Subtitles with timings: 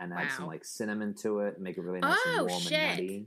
[0.00, 2.72] and add some like cinnamon to it, make it really nice Oh, and warm shit.
[2.72, 3.26] and nutty.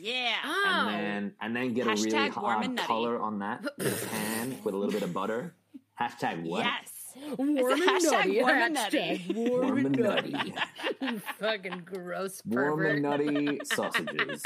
[0.00, 0.34] Yeah.
[0.44, 0.88] Oh.
[0.88, 4.58] And then and then get a really warm hard color on that in a pan
[4.62, 5.54] with a little bit of butter.
[6.00, 6.64] Hashtag what?
[6.64, 7.36] Yes.
[7.38, 8.40] warm and hashtag nutty.
[8.42, 9.34] warm and hashtag nutty.
[9.34, 10.30] Warm, Warm and and nutty.
[11.00, 11.18] nutty.
[11.40, 14.42] Fucking gross Warm and nutty sausages.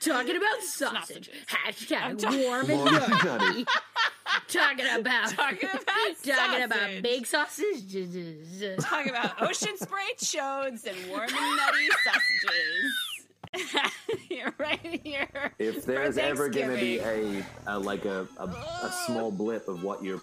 [0.00, 1.30] Talking about sausage.
[1.30, 1.34] Sausages.
[1.46, 3.26] Hashtag ta- warm and Warm nutty.
[3.26, 3.66] nutty.
[4.48, 8.62] Talking about Talking about talking about big sausages.
[8.84, 13.92] Talking about ocean spray chodes and warm and nutty sausages.
[14.30, 15.52] You're right here.
[15.58, 19.82] If there's ever going to be a, a like a, a a small blip of
[19.82, 20.20] what your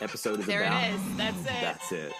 [0.00, 1.16] episode is There about, it is.
[1.16, 1.46] That's it.
[1.46, 2.12] that's it.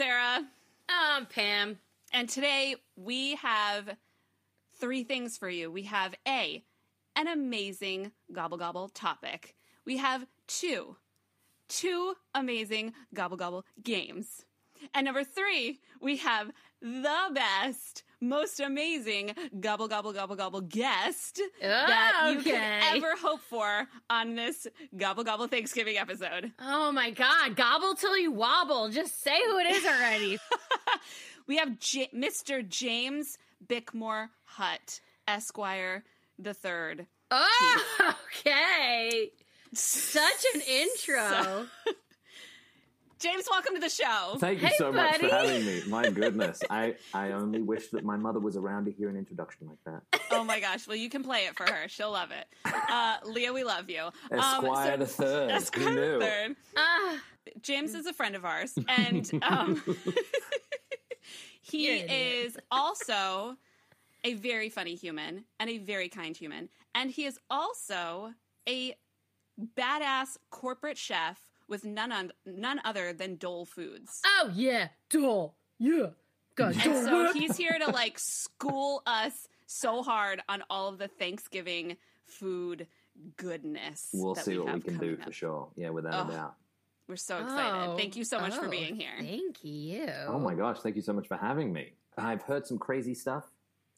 [0.00, 0.44] I'm Sarah.
[0.88, 1.78] Um, Pam.
[2.12, 3.96] And today we have
[4.78, 5.70] three things for you.
[5.70, 6.64] We have A,
[7.16, 9.54] an amazing gobble gobble topic.
[9.84, 10.96] We have two,
[11.68, 14.46] two amazing gobble gobble games.
[14.94, 22.30] And number three, we have the best, most amazing gobble gobble gobble gobble guest that
[22.34, 22.80] you Okay.
[22.94, 26.52] ever hope for on this gobble gobble Thanksgiving episode.
[26.60, 28.88] Oh my god, gobble till you wobble.
[28.90, 30.38] Just say who it is already.
[31.46, 32.66] We have J- Mr.
[32.68, 36.04] James Bickmore Hutt, Esquire
[36.38, 37.06] the Third.
[37.32, 39.30] oh, okay.
[39.74, 41.66] Such an intro.
[43.20, 44.36] James, welcome to the show.
[44.38, 45.82] Thank you Hey, so much for having me.
[45.88, 49.68] My goodness, I I only wish that my mother was around to hear an introduction
[49.68, 50.22] like that.
[50.30, 50.88] oh my gosh!
[50.88, 52.46] Well, you can play it for her; she'll love it.
[52.64, 54.04] Uh, Leah, we love you.
[54.32, 55.50] Um, Esquire so- the Third.
[55.50, 56.18] Esquire Who knew?
[56.18, 56.56] the Third.
[56.78, 57.18] Ah,
[57.60, 59.82] James is a friend of ours, and um,
[61.60, 62.46] he You're an idiot.
[62.46, 63.56] is also
[64.24, 68.32] a very funny human and a very kind human, and he is also
[68.66, 68.94] a
[69.76, 71.38] badass corporate chef
[71.70, 74.20] with none on, none other than Dole Foods.
[74.26, 75.54] oh yeah, doll.
[75.78, 76.08] Yeah.
[76.56, 77.32] God, And doll.
[77.32, 82.86] so he's here to like school us so hard on all of the Thanksgiving food
[83.36, 84.08] goodness.
[84.12, 85.68] We'll that see what we can do coming for sure.
[85.76, 86.30] Yeah, without Ugh.
[86.30, 86.54] a doubt.
[87.08, 87.90] We're so excited.
[87.90, 89.10] Oh, Thank you so much for oh, being here.
[89.18, 90.08] Thank you.
[90.28, 91.94] Oh my gosh, thank you so much for having me.
[92.16, 93.50] I've heard some crazy stuff.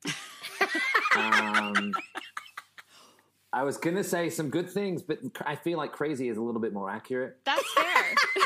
[1.17, 1.93] um,
[3.53, 6.61] I was gonna say some good things, but I feel like crazy is a little
[6.61, 7.37] bit more accurate.
[7.45, 8.15] That's fair.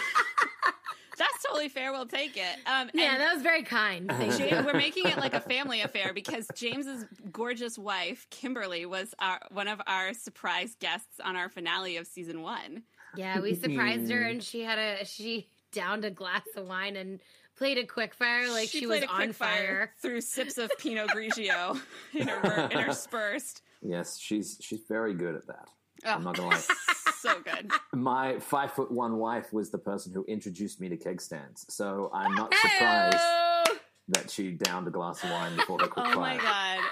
[1.19, 1.93] That's totally fair.
[1.93, 2.57] We'll take it.
[2.67, 4.07] Um, Yeah, and that was very kind.
[4.11, 4.47] Thank you.
[4.55, 9.41] Ja- we're making it like a family affair because James's gorgeous wife, Kimberly, was our,
[9.51, 12.83] one of our surprise guests on our finale of season one.
[13.17, 17.21] Yeah, we surprised her and she had a she downed a glass of wine and
[17.57, 19.93] played a quick fire like she, was played a on quick fire.
[20.03, 21.81] through sips of Pinot Grigio
[22.13, 23.63] inter- interspersed.
[23.83, 25.69] Yes, she's she's very good at that.
[26.05, 26.63] Oh, I'm not gonna lie.
[27.21, 27.71] so good.
[27.93, 32.11] My five foot one wife was the person who introduced me to keg stands, so
[32.13, 33.79] I'm not surprised Heyo!
[34.09, 36.79] that she downed a glass of wine before the quick Oh my fire.
[36.79, 36.85] god.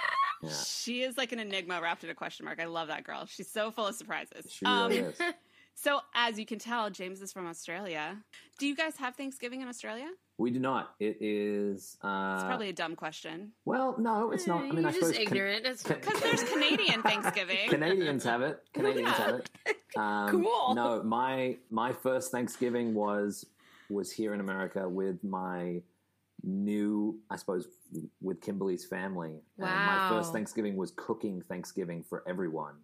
[0.42, 0.50] Yeah.
[0.50, 2.60] She is like an enigma wrapped in a question mark.
[2.60, 3.24] I love that girl.
[3.26, 4.46] She's so full of surprises.
[4.50, 5.18] She really Um, is.
[5.74, 8.16] So, as you can tell, James is from Australia.
[8.58, 10.08] Do you guys have Thanksgiving in Australia?
[10.38, 10.94] We do not.
[10.98, 11.96] It is.
[12.02, 13.52] Uh, It's probably a dumb question.
[13.64, 14.62] well, no, it's not.
[14.62, 15.64] I mean, You're I just suppose ignorant.
[15.64, 17.68] That's Can- Because there's Canadian Thanksgiving.
[17.68, 18.62] Canadians have it.
[18.72, 19.50] Canadians have it.
[19.96, 20.74] Um, Cool.
[20.74, 23.46] No, my my first Thanksgiving was
[23.90, 25.82] was here in America with my
[26.42, 27.68] new, I suppose,
[28.20, 29.40] with Kimberly's family.
[29.58, 32.74] And my first Thanksgiving was cooking Thanksgiving for everyone.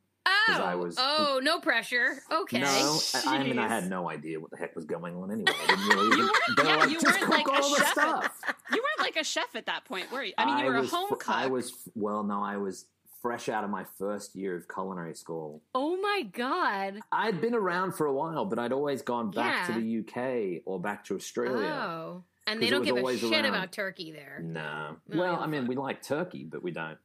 [0.49, 2.23] Oh, I was- oh, no pressure.
[2.31, 2.61] Okay.
[2.61, 5.53] No, I, I mean I had no idea what the heck was going on anyway.
[5.53, 6.31] I didn't really even,
[6.67, 8.33] yeah, like, you weren't like a chef at-
[8.73, 10.33] You weren't like a chef at that point, were you?
[10.39, 11.29] I mean, you were a home cook.
[11.29, 12.87] I was well, no, I was
[13.23, 15.61] fresh out of my first year of culinary school.
[15.75, 17.01] Oh my god.
[17.13, 19.75] I'd been around for a while, but I'd always gone back Yeah.
[19.75, 21.67] to the UK or back to Australia.
[21.69, 22.25] Oh.
[22.47, 23.45] And they don't give a shit around.
[23.45, 24.41] about turkey there.
[24.43, 24.97] No.
[25.07, 26.97] No, well, I mean, we like turkey, but we don't.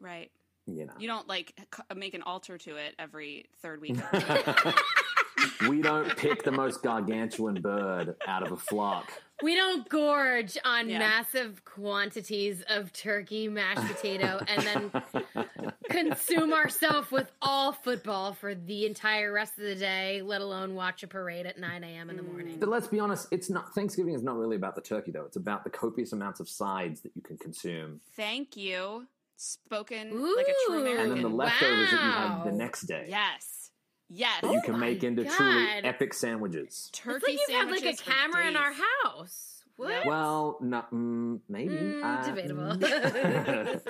[0.00, 0.30] right.
[0.66, 3.96] You know, You don't like c- uh, make an altar to it every third week.
[5.68, 9.10] we don't pick the most gargantuan bird out of a flock.
[9.42, 11.00] We don't gorge on Yeah.
[11.00, 15.44] massive quantities of turkey, mashed potato, and then
[15.90, 21.02] consume ourselves with all football for the entire rest of the day, let alone watch
[21.02, 22.10] a parade at 9 a.m.
[22.10, 22.56] in the morning.
[22.58, 25.24] But let's be honest, it's not Thanksgiving is not really about the turkey though.
[25.24, 29.06] It's about the copious amounts of sides that you can consume, Thank you.
[29.36, 30.80] Spoken like a true Ooh.
[30.80, 31.02] American.
[31.06, 33.06] and then the leftovers that you have the next day.
[33.08, 33.70] yes.
[34.10, 34.40] Yes.
[34.42, 36.90] that you can Oh make into truly epic sandwiches.
[36.92, 39.64] Turkey It's like you've had like a sandwiches for camera in our house.
[39.76, 40.06] What?
[40.06, 41.74] Well, no, mm, maybe.
[41.74, 42.76] Mm, Uh, debatable.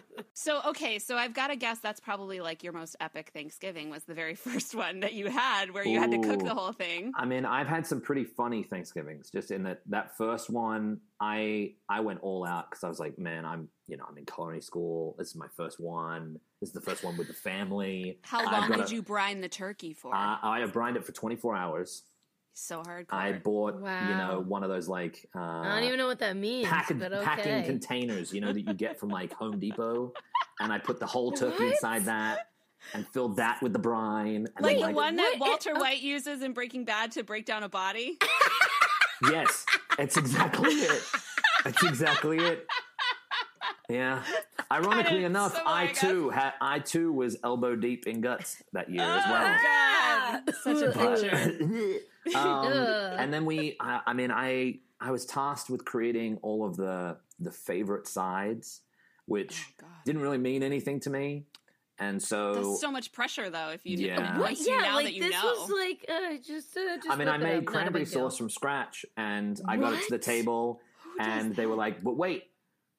[0.40, 4.04] So okay, so I've got to guess that's probably like your most epic Thanksgiving was
[4.04, 7.10] the very first one that you had where you had to cook the whole thing.
[7.16, 9.30] I mean, I've had some pretty funny Thanksgivings.
[9.32, 13.18] Just in that that first one, I I went all out because I was like,
[13.18, 15.16] man, I'm you know I'm in culinary school.
[15.18, 16.38] This is my first one.
[16.60, 18.20] This is the first one with the family.
[18.22, 20.14] How I've long gotta- did you brine the turkey for?
[20.14, 22.04] Uh, I brined it for 24 hours.
[22.52, 23.06] so hardcore.
[23.12, 26.36] I bought you know one of those like uh, I don't even know what that
[26.36, 27.24] means, packing but okay.
[27.24, 30.12] packing containers, you know, that you get from like Home Depot,
[30.60, 31.72] and I put the whole turkey What?
[31.74, 32.50] inside that
[32.94, 34.46] and filled that with the brine.
[34.56, 35.48] And like then, the one that what?
[35.48, 38.18] Walter White uses in Breaking Bad to break down a body.
[39.30, 39.66] Yes,
[39.98, 41.02] it's exactly it.
[41.66, 42.66] It's exactly it.
[43.88, 44.22] Yeah.
[44.70, 48.90] Ironically enough, so I I too had I too was elbow deep in guts that
[48.90, 49.56] year as well.
[49.58, 50.54] Oh, God.
[50.62, 51.20] Such a Ugh.
[51.20, 52.36] picture.
[52.38, 52.72] um,
[53.18, 57.16] and then we, I, I mean, I I was tasked with creating all of the
[57.40, 58.82] the favorite sides,
[59.28, 61.44] which Oh, didn't really mean anything to me,
[61.98, 63.68] and so, That's so much pressure, though.
[63.70, 64.16] If you Yeah.
[64.16, 64.58] didn't, What?
[64.58, 67.10] you Yeah, now like that you this know, was like uh, just, uh, just.
[67.10, 68.30] I mean, I made up, not a cranberry big deal.
[68.30, 72.02] sauce from scratch, and I got it to the table, Who and they were like,
[72.02, 72.50] "But wait,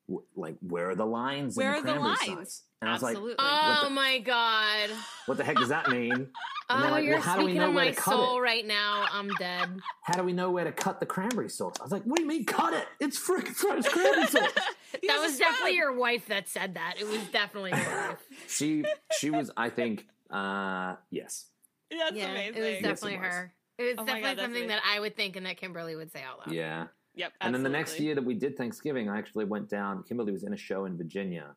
[0.07, 1.55] w- like where are the lines?
[1.55, 2.49] Where in are the the cranberry lines?
[2.53, 3.31] sauce?" And I was Absolutely.
[3.31, 4.89] like, Oh the- my god!
[5.25, 6.29] "What the heck does that mean?" And
[6.69, 8.41] Oh, like, you're "Well, how do we speaking know of my soul it?
[8.41, 9.05] right now.
[9.11, 9.79] I'm dead.
[10.03, 12.21] How do we know where to cut the cranberry sauce?" I was like, "What do
[12.23, 12.87] you mean cut it?
[13.01, 14.51] It's freaking fresh cranberry sauce."
[14.91, 16.95] That has a was definitely your wife that said that.
[16.99, 17.79] It was definitely your
[18.09, 18.17] wife.
[18.47, 18.83] she
[19.19, 21.45] she was, I think, uh, yes.
[21.91, 22.55] That's yeah, amazing.
[22.55, 23.27] it was Yes, definitely it was.
[23.33, 23.53] her.
[23.77, 24.67] It was Oh definitely God, something amazing.
[24.69, 26.51] that I would think and that Kimberly would say out loud.
[26.55, 26.87] Yeah.
[27.15, 27.33] Yep.
[27.41, 30.03] And then the next year that we did Thanksgiving, I actually went down.
[30.03, 31.55] Kimberly was in a show in Virginia.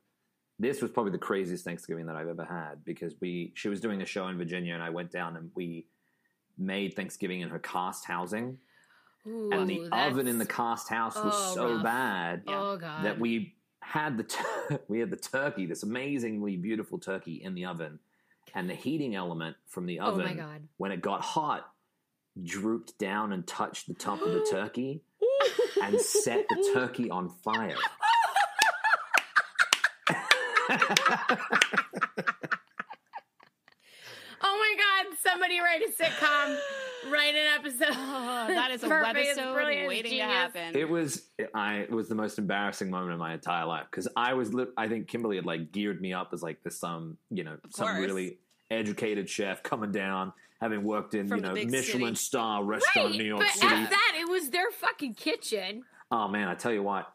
[0.63, 4.01] This was probably the craziest Thanksgiving that I've ever had because we she was doing
[4.01, 5.87] a show in Virginia, and I went down and we
[6.57, 8.59] made Thanksgiving in her cast housing,
[9.27, 11.83] Ooh, and the oven in the cast house was Oh, so rough.
[11.83, 12.43] bad.
[12.47, 17.55] Oh that we had the tur- we had the turkey, this amazingly beautiful turkey in
[17.57, 17.99] the oven,
[18.55, 20.69] and the heating element from the Oh oven god.
[20.77, 21.69] when it got hot
[22.45, 25.03] drooped down and touched the top of the turkey
[25.83, 27.77] and set the turkey on fire.
[28.12, 28.12] Oh,
[34.45, 35.17] Oh my god!
[35.23, 36.59] Somebody write a sitcom.
[37.13, 37.87] Write an episode.
[37.97, 39.17] Oh, that is a Perfect.
[39.19, 39.81] It's webisode brilliant.
[39.83, 40.27] It's waiting to genius.
[40.33, 40.77] happen.
[40.77, 44.35] it was I it was the most embarrassing moment of my entire life because I
[44.35, 47.45] was li- I think Kimberly had like geared me up as like this some you
[47.45, 48.01] know Of some course.
[48.01, 52.15] really educated chef coming down having worked in From you know Michelin city.
[52.17, 53.75] star restaurant Right, in New York but City.
[53.75, 55.85] at that, it was their fucking kitchen.
[56.11, 57.07] Oh man, I tell you what,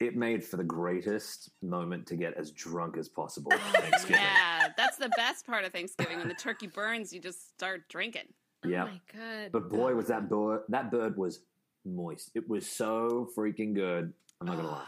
[0.00, 4.16] it made for the greatest moment to get as drunk as possible at Thanksgiving.
[4.20, 6.18] yeah, that's the best part of Thanksgiving.
[6.18, 8.26] When the turkey burns, you just start drinking.
[8.64, 8.84] Yeah.
[8.84, 9.52] Oh my god.
[9.52, 11.40] But boy, was that bird that bird was
[11.84, 12.30] moist.
[12.34, 14.12] It was so freaking good.
[14.40, 14.84] I'm not gonna lie.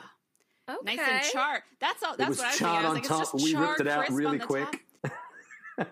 [0.69, 0.97] okay.
[0.97, 1.63] Nice and charred.
[1.81, 2.15] That's all.
[2.15, 2.87] It That's was what I was charred thinking.
[2.87, 3.21] I was on like, top.
[3.23, 4.85] it's just We ripped it out really quick.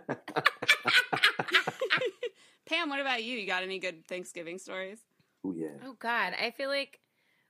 [2.68, 3.38] Pam, what about you?
[3.38, 4.98] You got any good Thanksgiving stories?
[5.44, 5.68] Oh yeah.
[5.84, 6.98] Oh God, I feel like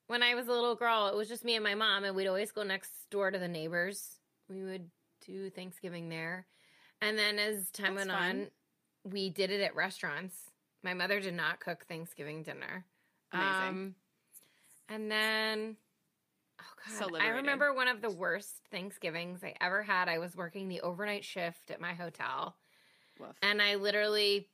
[0.06, 2.26] when I was a little girl, it was just me and my mom, and we'd
[2.28, 4.16] always go next door to the neighbors.
[4.48, 4.90] We would
[5.26, 6.46] do Thanksgiving there,
[7.00, 8.30] and then as time That's went fun.
[8.40, 8.46] on,
[9.12, 10.36] we did it at restaurants.
[10.82, 12.84] My mother did not cook Thanksgiving dinner.
[13.32, 13.68] Amazing.
[13.68, 13.94] Um,
[14.88, 15.76] and then,
[16.60, 20.08] oh So God, I remember one of the worst Thanksgivings I ever had.
[20.08, 22.56] I was working the overnight shift at my hotel,
[23.42, 24.48] and I literally,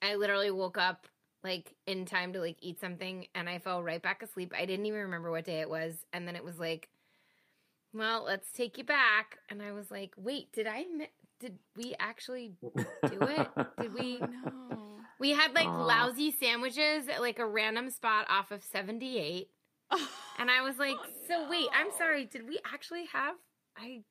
[0.00, 1.06] I literally woke up
[1.46, 4.52] like in time to like eat something, and I fell right back asleep.
[4.56, 6.88] I didn't even remember what day it was, and then it was like,
[7.94, 10.84] well, let's take you back, and I was like, wait, did I?
[10.94, 11.10] Mi-
[11.40, 13.48] did we actually do it?
[13.80, 14.18] Did we?
[14.22, 14.78] Oh, no.
[15.18, 15.84] We had like Aw.
[15.84, 19.48] lousy sandwiches at like a random spot off of 78.
[20.38, 23.36] And I was like, Oh, so wait, I'm sorry, did we actually have
[23.74, 24.02] I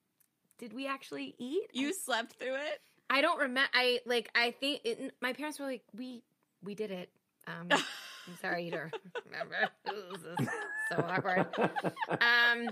[0.57, 1.67] did we actually eat?
[1.71, 2.79] You slept through it?
[3.11, 6.23] I don't remember I like I think it, my parents were like, we
[6.63, 7.09] we did it.
[7.47, 8.93] Um I'm sorry you don't
[9.25, 9.55] remember.
[9.85, 10.47] This is
[10.89, 11.45] so awkward.
[12.09, 12.69] Um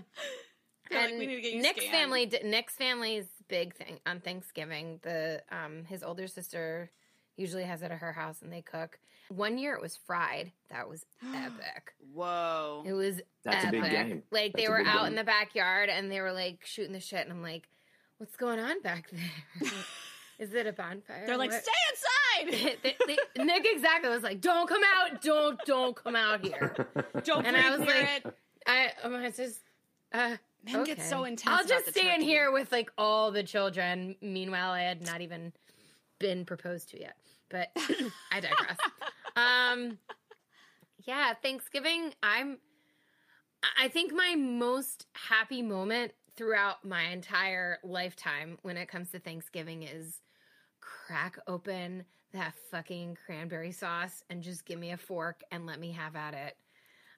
[0.89, 3.73] They're like, and "We need to get you Nick's scanned." family, d- Nick's family's big
[3.75, 4.99] thing on Thanksgiving.
[5.01, 6.91] The um, his older sister
[7.37, 8.99] usually has it at her house, and they cook.
[9.29, 10.51] One year it was fried.
[10.69, 11.93] That was epic.
[12.13, 12.83] Whoa.
[12.85, 13.81] It was That's a epic.
[13.81, 14.23] big game.
[14.31, 15.07] Like they That's a were out game.
[15.07, 17.69] in the backyard, and they were like shooting the shit, and I'm like,
[18.17, 19.69] "What's going on back there?
[20.39, 22.77] Is it a bonfire?" They're like, What?" stay inside.
[22.83, 22.95] They-
[23.35, 25.21] they- Nick exactly was like, "Don't come out!
[25.21, 26.75] Don't don't come out here."
[27.23, 27.45] Don't come out.
[27.45, 28.35] And I was like, it.
[28.67, 29.61] I um, I just
[30.13, 30.95] uh, Men okay.
[30.95, 31.55] get so intense.
[31.59, 34.15] I'll just stay in here with like all the children.
[34.21, 35.51] Meanwhile, I had not even
[36.19, 37.17] been proposed to yet,
[37.49, 37.69] but
[38.31, 38.77] I digress.
[39.35, 39.97] um,
[41.05, 42.57] Yeah, Thanksgiving, I'm
[43.79, 49.83] I think my most happy moment throughout my entire lifetime when it comes to Thanksgiving
[49.83, 50.21] is
[50.81, 55.91] crack open that fucking cranberry sauce and just give me a fork and let me
[55.91, 56.57] have at it.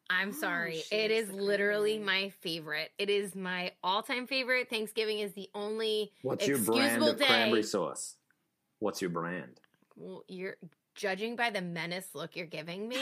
[0.09, 0.83] I'm Oh, sorry.
[0.87, 2.91] she It likes is the literally my favorite.
[2.99, 4.69] It is my all-time favorite.
[4.69, 8.17] Thanksgiving is the only What's your brand Excusable of cranberry sauce?
[8.79, 9.59] What's your brand?
[9.95, 10.57] well, you're
[10.95, 12.97] judging by the menace look you're giving me.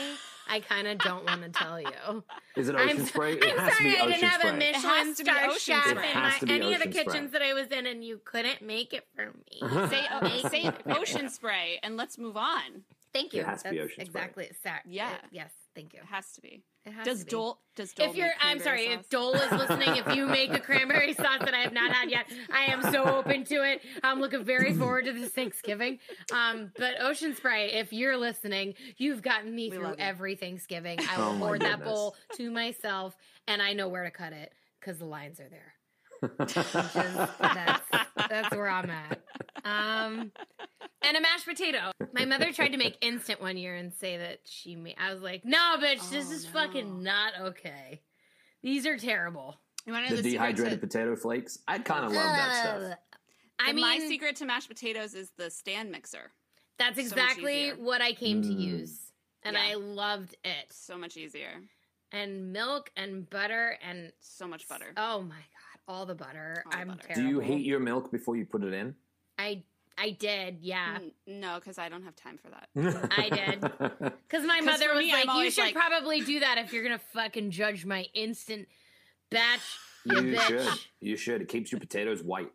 [0.48, 2.22] I kind of don't want to tell you.
[2.56, 3.32] Is it I'm Ocean so- Spray?
[3.34, 4.50] It I'm has to sorry be I didn't have Spray.
[4.50, 5.90] a Michelin has to be star chef Spray.
[5.90, 7.04] in my, has to be any of the Ocean Spray.
[7.04, 9.60] kitchens that I was in, and you couldn't make it for me.
[9.88, 10.94] Say, uh, say it for me.
[10.98, 12.82] ocean spray and let's move on.
[13.12, 13.40] Thank you.
[13.42, 14.20] It has to be That's Ocean Spray.
[14.22, 14.50] exactly.
[14.62, 14.80] Sorry.
[14.86, 15.10] Yeah.
[15.30, 15.50] Yes.
[15.74, 16.00] Thank you.
[16.00, 16.62] It has to be.
[16.84, 17.30] It has Does to be.
[17.30, 17.58] Dole?
[17.74, 18.10] Does Dole?
[18.10, 19.08] If you're, make I'm sorry, cranberry if?
[19.08, 22.26] Dole is listening, if you make a cranberry sauce that I have not had yet,
[22.52, 23.80] I am so open to it.
[24.02, 25.98] I'm looking very forward to this Thanksgiving.
[26.32, 30.98] Um, but Ocean Spray, if you're listening, you've gotten me We through every Thanksgiving.
[31.10, 31.88] I will Oh hoard that goodness.
[31.88, 33.16] bowl to myself,
[33.48, 35.74] and I know where to cut it because the lines are there.
[36.36, 37.82] Which that's,
[38.28, 39.20] that's where I'm at.
[39.64, 40.32] Um,
[41.02, 41.90] and a mashed potato.
[42.12, 44.96] My mother tried to make instant one year and say that she made.
[44.98, 46.50] I was like, no, bitch, this Oh, is no.
[46.52, 48.00] fucking not okay.
[48.62, 49.60] These are terrible.
[49.86, 51.58] You want to the the dehydrated to, potato flakes.
[51.68, 52.82] I kind of love that stuff.
[52.92, 52.98] Ugh.
[53.60, 56.32] I mean, my secret to mashed potatoes is the stand mixer.
[56.78, 57.74] that's exactly easier.
[57.76, 58.60] what I came to Mm.
[58.60, 58.98] use,
[59.42, 59.62] and Yeah.
[59.62, 60.66] I loved it.
[60.70, 61.60] So much easier.
[62.12, 64.92] And milk and butter and So much butter.
[64.96, 65.53] oh my god,
[65.88, 66.62] all the butter.
[66.66, 67.08] All the I'm butter.
[67.14, 67.56] Do you terrible.
[67.56, 68.94] heat your milk before you put it in?
[69.38, 69.62] I
[69.96, 70.96] I did, yeah.
[70.96, 72.68] N- no, because I don't have time for that.
[73.16, 73.60] I did.
[74.28, 76.72] Because my 'Cause mother was me, I'm like, "You should like- probably do that if
[76.72, 78.66] you're gonna fucking judge my instant
[79.30, 79.60] batch."
[80.04, 80.46] You, you bitch.
[80.48, 80.80] should.
[81.00, 81.40] You should.
[81.42, 82.50] It keeps your potatoes white,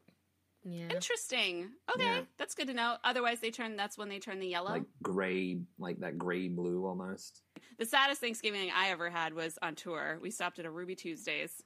[0.66, 0.90] Yeah.
[0.90, 1.70] Interesting.
[1.96, 2.22] Okay, Yeah.
[2.38, 2.98] that's good to know.
[3.04, 3.76] Otherwise, they turn.
[3.78, 4.70] That's when they turn the yellow.
[4.72, 7.42] like gray, like that gray blue almost.
[7.78, 10.20] the saddest Thanksgiving I ever had was on tour.
[10.22, 11.64] We stopped at a Ruby Tuesdays.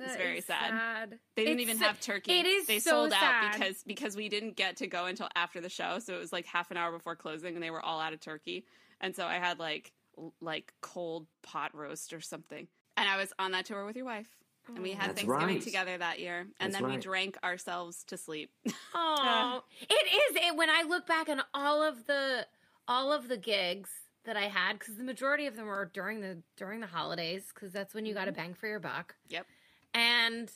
[0.00, 1.18] Aw, It's very is sad.
[1.36, 2.32] They didn't It's even so- have turkey.
[2.38, 3.22] it is They so sold sad.
[3.22, 5.98] out because because we didn't get to go until after the show.
[5.98, 8.20] So it was like half an hour before closing, and they were all out of
[8.20, 8.64] turkey.
[9.00, 12.68] And so I had like l- like cold pot roast or something.
[12.96, 14.28] And I was on that tour with your wife,
[14.68, 15.62] and we had That's Thanksgiving right.
[15.62, 16.46] together that year.
[16.60, 18.50] And That's then we drank ourselves to sleep.
[18.94, 20.36] Oh, it is.
[20.36, 22.46] It, when I look back on all of the
[22.88, 23.90] all of the gigs
[24.24, 27.72] that I had, because the majority of them were during the during the holidays, because
[27.72, 28.40] that's when you got a mm-hmm.
[28.40, 29.14] bang for your buck.
[29.28, 29.46] Yep.
[29.94, 30.50] And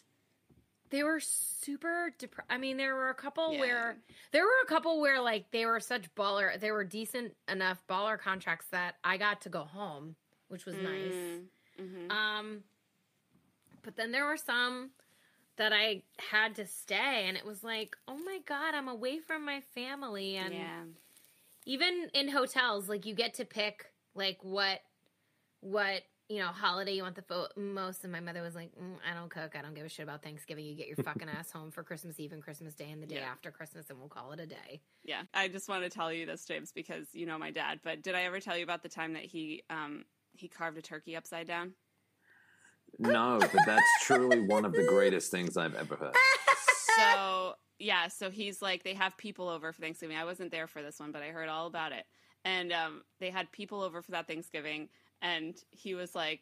[0.90, 2.47] they were super depressed.
[2.50, 3.61] I mean, there were a couple Yeah.
[3.61, 3.97] where
[4.33, 6.59] there were a couple where like they were such baller.
[6.59, 10.16] They were decent enough baller contracts that I got to go home,
[10.49, 11.40] which was nice.
[11.78, 12.64] hmm Um,
[13.83, 14.90] but then there were some
[15.57, 19.45] that I had to stay, and it was like, oh my god, I'm away from
[19.45, 20.83] my family, and yeah.
[21.64, 24.81] even in hotels, like you get to pick like what
[25.61, 28.02] what you know holiday you want the fo- most.
[28.04, 30.23] And my mother was like, mm, I don't cook, I don't give a shit about
[30.23, 30.64] Thanksgiving.
[30.64, 33.16] You get your fucking ass home for Christmas Eve and Christmas Day and the day
[33.16, 33.30] Yeah.
[33.30, 34.80] after Christmas, and we'll call it a day.
[35.04, 37.80] Yeah, I just want to tell you this, James, because you know my dad.
[37.85, 40.83] But did I ever tell you about the time that he um he carved a
[40.83, 41.73] turkey upside down?
[42.99, 46.14] no, but that's truly one of the greatest things I've ever heard.
[46.97, 50.16] so yeah, so he's like they have people over for Thanksgiving.
[50.16, 52.04] I wasn't there for this one, but I heard all about it.
[52.45, 54.88] And um, they had people over for that Thanksgiving,
[55.23, 56.41] and he was like,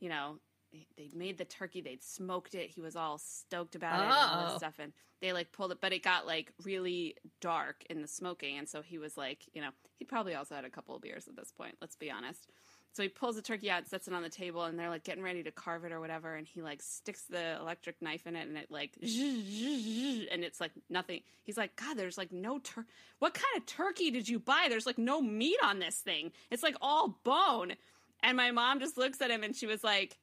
[0.00, 0.38] you know,
[0.72, 2.70] they- they'd made the turkey, they'd smoked it.
[2.70, 4.58] He was all stoked about it and all this Oh.
[4.58, 8.58] stuff, and they like pulled it, but it got like really dark in the smoking,
[8.58, 11.26] and so he was like, you know, he'd probably also had a couple of beers
[11.26, 11.76] at this point.
[11.80, 12.46] Let's be honest.
[12.92, 15.22] So he pulls the turkey out, sets it on the table, and they're like getting
[15.22, 16.34] ready to carve it or whatever.
[16.34, 20.72] And he like sticks the electric knife in it, and it like, and it's like
[20.88, 21.22] nothing.
[21.44, 22.84] He's like, God, there's like no tur.
[23.18, 24.66] What kind of turkey did you buy?
[24.68, 26.32] There's like no meat on this thing.
[26.50, 27.74] It's like all bone.
[28.22, 30.18] And my mom just looks at him, and she was like,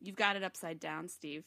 [0.00, 1.44] You've got it upside down, Steve.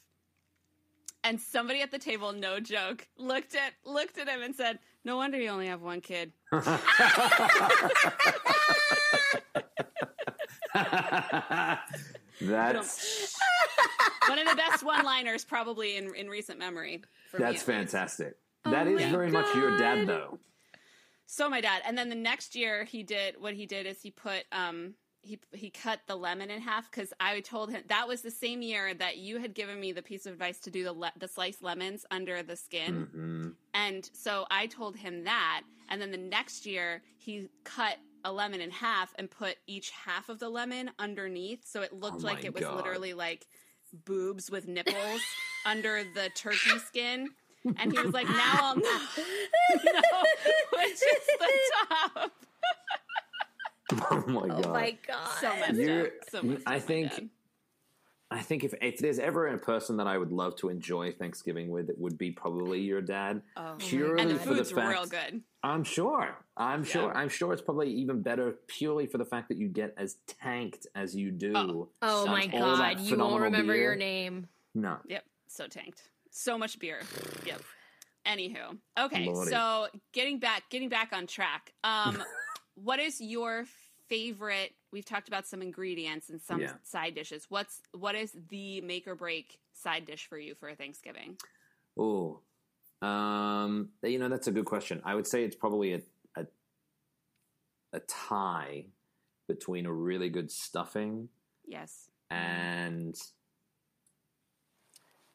[1.24, 5.18] And somebody at the table, no joke, looked at looked at him and said, "No
[5.18, 6.66] wonder you only have one kid." that's
[14.30, 17.02] One of the best one-liners, probably in in recent memory.
[17.32, 18.38] For me, that's at fantastic.
[18.66, 20.40] Oh that is my very much your dad, though.
[21.32, 24.10] So my dad, and then the next year he did what he did is he
[24.10, 28.24] put um he he cut the lemon in half because I told him that was
[28.24, 30.92] the same year that you had given me the piece of advice to do the
[30.92, 36.02] le- the sliced lemons under the skin, hmm and so I told him that, and
[36.02, 40.40] then the next year he cut a lemon in half and put each half of
[40.40, 42.76] the lemon underneath, so it looked Oh like it was God.
[42.78, 43.46] literally like
[43.94, 45.22] boobs with nipples
[45.66, 47.30] under the turkey skin.
[47.78, 48.84] And he was like, "Now I'll know,
[49.86, 50.02] know
[50.74, 51.02] which is
[51.40, 51.50] the
[52.16, 52.32] top."
[54.12, 54.66] oh my oh god!
[54.66, 55.30] Oh my god.
[55.42, 57.30] So messed You're- So messed I think-
[58.32, 61.70] I think if if there's ever a person that I would love to enjoy Thanksgiving
[61.72, 63.42] with, it would be probably your dad.
[63.58, 63.74] Oh.
[63.80, 65.42] Purely and the for the fact, real good.
[65.64, 66.38] I'm sure.
[66.56, 66.90] I'm Yeah.
[66.92, 67.18] sure.
[67.18, 70.86] I'm sure it's probably even better purely for the fact that you get as tanked
[70.94, 71.54] as you do.
[71.56, 71.90] Oh.
[72.04, 72.54] Oh my much.
[72.54, 73.82] All that god, you phenomenal won't remember beer.
[73.82, 74.48] your name.
[74.76, 74.98] No.
[75.08, 76.04] Yep, so tanked.
[76.32, 77.02] So much beer.
[77.46, 77.62] Yep.
[78.28, 79.26] Anywho, okay.
[79.26, 79.52] Lordy.
[79.52, 81.74] So getting back, getting back on track.
[81.84, 82.22] Um,
[82.76, 83.66] what is your
[84.08, 84.72] favorite?
[84.92, 86.74] We've talked about some ingredients and some Yeah.
[86.84, 87.46] side dishes.
[87.50, 91.38] What's what is the make or break side dish for you for Thanksgiving?
[91.98, 92.42] Oh,
[93.02, 95.02] um, you know that's a good question.
[95.06, 96.02] I would say it's probably a
[96.36, 96.46] a,
[97.94, 98.86] a tie
[99.48, 101.30] between a really good stuffing
[101.66, 102.10] Yes.
[102.30, 103.16] and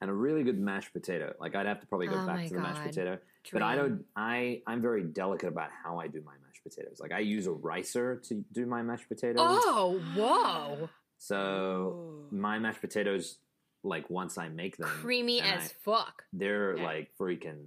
[0.04, 1.34] and a really good mashed potato.
[1.40, 2.88] Like I'd have to probably go Oh back my to the mashed God.
[2.88, 3.18] potato,
[3.52, 4.04] but I don't.
[4.14, 7.00] I I'm very delicate about how I do my mashed potatoes.
[7.00, 9.40] Like I use a ricer to do my mashed potatoes.
[9.40, 10.88] Oh, whoa.
[11.18, 12.37] So Ooh.
[12.37, 13.38] my mashed potatoes,
[13.82, 16.25] like once I make them, Creamy as I- fuck.
[16.32, 16.84] they're Yeah.
[16.84, 17.64] like freaking.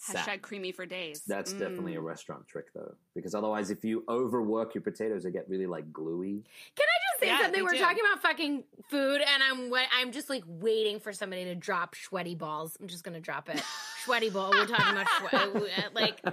[0.00, 0.42] Hashtag sap.
[0.42, 1.24] creamy for days.
[1.26, 2.04] That's definitely a Mm.
[2.04, 6.44] restaurant trick, though, because otherwise, if you overwork your potatoes, they get really like gluey.
[6.76, 6.87] Can I just
[7.20, 7.52] say Yeah, something?
[7.52, 7.78] they We're do.
[7.78, 12.34] talking about fucking food, and I'm I'm just like waiting for somebody to drop sweaty
[12.34, 12.76] balls.
[12.80, 13.62] I'm just gonna drop it.
[14.04, 14.50] Sweaty ball.
[14.50, 16.20] We're talking about swe- like.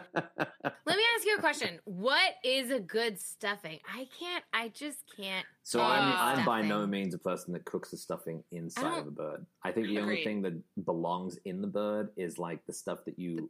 [0.88, 1.80] Let me ask you a question.
[1.86, 3.80] What is a good stuffing?
[3.92, 4.44] I can't.
[4.54, 5.46] I just can't.
[5.64, 9.08] So Uh, I'm I'm by no means a person that cooks the stuffing inside of
[9.08, 9.46] a bird.
[9.64, 10.54] I think the only thing that
[10.86, 13.50] belongs in the bird is like the stuff that you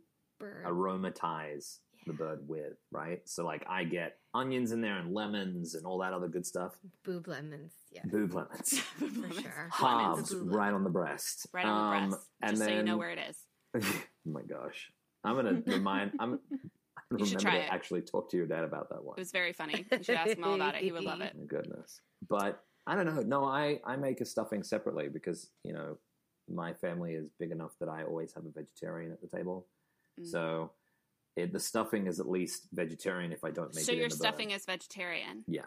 [0.65, 3.21] aromatize the bird with, right?
[3.25, 6.77] So like I get onions in there and lemons and all that other good stuff.
[7.03, 7.73] Boob lemons.
[7.91, 8.79] Yeah, Boob lemons.
[8.79, 9.69] for sure.
[9.71, 11.47] Halves Boob right on the breast.
[11.53, 12.27] Right on the Um, breast.
[12.41, 13.37] and Just so you know where it is.
[13.85, 14.91] oh my gosh.
[15.23, 17.73] I'm gonna remind I'm I'm gonna You should remember try to it.
[17.73, 19.15] actually talk to your dad about that one.
[19.17, 19.85] It was very funny.
[19.91, 20.81] You should ask him all about it.
[20.83, 21.33] He would love it.
[21.37, 22.01] My goodness.
[22.27, 23.21] But I don't know.
[23.21, 25.97] No, I, I make a stuffing separately because, you know,
[26.47, 29.65] my family is big enough that I always have a vegetarian at the table.
[30.19, 30.27] Mm.
[30.27, 30.71] So
[31.35, 33.95] it, the stuffing is at least vegetarian if I don't make So it.
[33.95, 34.55] your in the stuffing bird.
[34.55, 35.43] is vegetarian.
[35.47, 35.65] Yeah.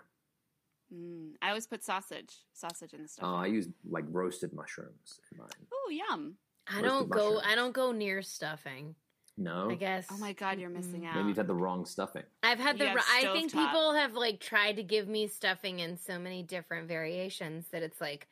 [0.94, 1.32] Mm.
[1.42, 3.24] I always put sausage, sausage in the stuff.
[3.26, 3.52] Oh, stuffing.
[3.52, 5.48] I use like roasted mushrooms in mine.
[5.72, 6.34] oh, yum!
[6.66, 7.18] I Roasted don't go.
[7.34, 7.42] mushrooms.
[7.46, 8.94] I don't go near stuffing.
[9.36, 9.70] No.
[9.70, 10.06] I guess.
[10.10, 11.14] Oh my god, you're missing out.
[11.14, 12.24] Maybe you've had the wrong stuffing.
[12.42, 12.94] I've had You the.
[12.94, 13.66] got I think stovetop.
[13.66, 18.00] people have like tried to give me stuffing in so many different variations that it's
[18.00, 18.26] like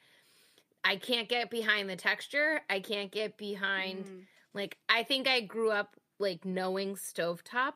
[0.83, 2.61] I can't get behind the texture.
[2.71, 4.21] I can't get behind Mm.
[4.55, 7.75] like I think I grew up like knowing stovetop,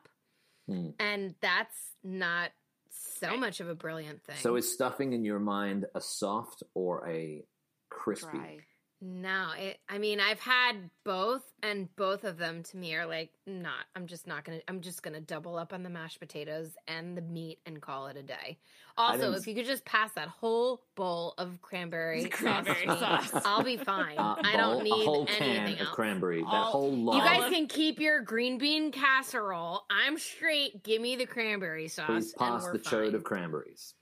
[0.67, 0.91] Hmm.
[0.99, 2.51] and that's not
[2.89, 3.39] so Right.
[3.39, 4.37] much of a brilliant thing.
[4.37, 7.45] So is stuffing in your mind a soft or a
[7.89, 8.37] crispy?
[8.37, 8.65] Dry.
[9.03, 9.79] No, it.
[9.89, 13.85] I mean, I've had both, and both of them to me are like not.
[13.95, 14.59] I'm just not gonna.
[14.67, 18.17] I'm just gonna double up on the mashed potatoes and the meat and call it
[18.17, 18.59] a day.
[18.97, 23.43] Also, if you could just pass that whole bowl of cranberry, Cranberry sauce, sauce.
[23.43, 24.19] I'll be fine.
[24.19, 25.81] Uh, I don't need a whole anything can else.
[25.81, 26.41] of cranberry.
[26.43, 27.15] that whole you log.
[27.15, 29.83] You guys can keep your green bean casserole.
[29.89, 30.83] I'm straight.
[30.83, 32.05] Give me the cranberry sauce.
[32.05, 33.95] Please and pass we're the chode of cranberries.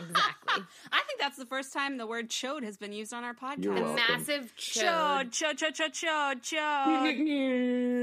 [0.00, 0.64] Exactly.
[0.92, 3.64] I think that's the first time the word chode has been used on our podcast.
[3.64, 5.58] You're A massive Chode, chode.
[5.58, 8.02] chode, chode, chode, chode,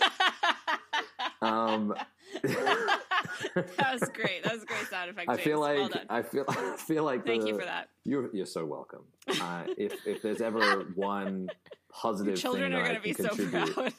[0.00, 1.42] chode.
[1.42, 1.94] um,
[2.42, 4.42] that was great.
[4.44, 5.28] That was a great sound effect.
[5.28, 6.06] I feel like well done.
[6.08, 7.88] I feel I feel like Thank the- you for that.
[8.04, 9.04] You're you're so welcome.
[9.28, 11.48] Uh, if if there's ever one
[11.90, 13.92] positive Your children thing are that I going to be can so contribute, proud.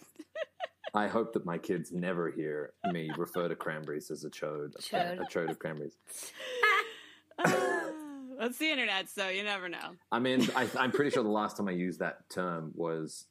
[0.93, 4.81] I hope that my kids never hear me refer to cranberries as a chode, a,
[4.81, 5.19] Chode.
[5.21, 5.93] a chode of cranberries.
[8.45, 9.95] That's the internet, so you never know.
[10.11, 13.25] I mean, I, I'm pretty sure the last time I used that term was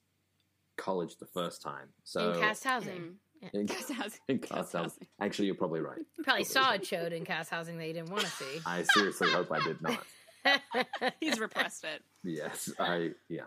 [0.76, 1.88] college the first time.
[2.02, 3.14] So in cast housing.
[3.44, 3.50] Mm.
[3.54, 4.20] in, Cast housing.
[4.28, 4.80] in Cast cast housing.
[4.82, 5.06] housing.
[5.20, 6.00] Actually, you're probably right.
[6.18, 8.60] You probably saw a chode in cast housing that you didn't want to see.
[8.66, 10.02] I seriously hope I did not.
[11.20, 12.02] He's repressed it.
[12.24, 13.42] Yes, I yeah.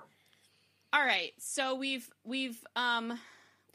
[0.93, 3.19] All right, so we've we've um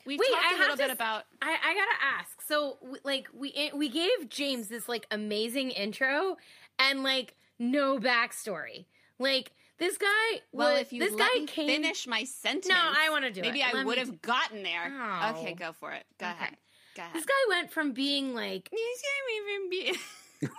[0.07, 2.41] we've Wait, talked I a little have bit to- about I, I gotta ask.
[2.49, 6.37] So, like, we eh, we gave James this like amazing intro,
[6.79, 8.87] and like no backstory.
[9.19, 10.41] Like this guy.
[10.53, 11.67] well, wa- if you this let guy me came.
[11.69, 12.69] finish my sentence.
[12.69, 13.75] No, I want to do Maybe it.
[13.75, 14.93] I would me- have gotten there.
[14.93, 15.35] Oh.
[15.39, 16.05] Okay, go for it.
[16.19, 16.35] Go Okay.
[16.35, 16.57] ahead.
[16.97, 17.15] Go ahead.
[17.15, 19.99] This guy went from being like, You can't even be.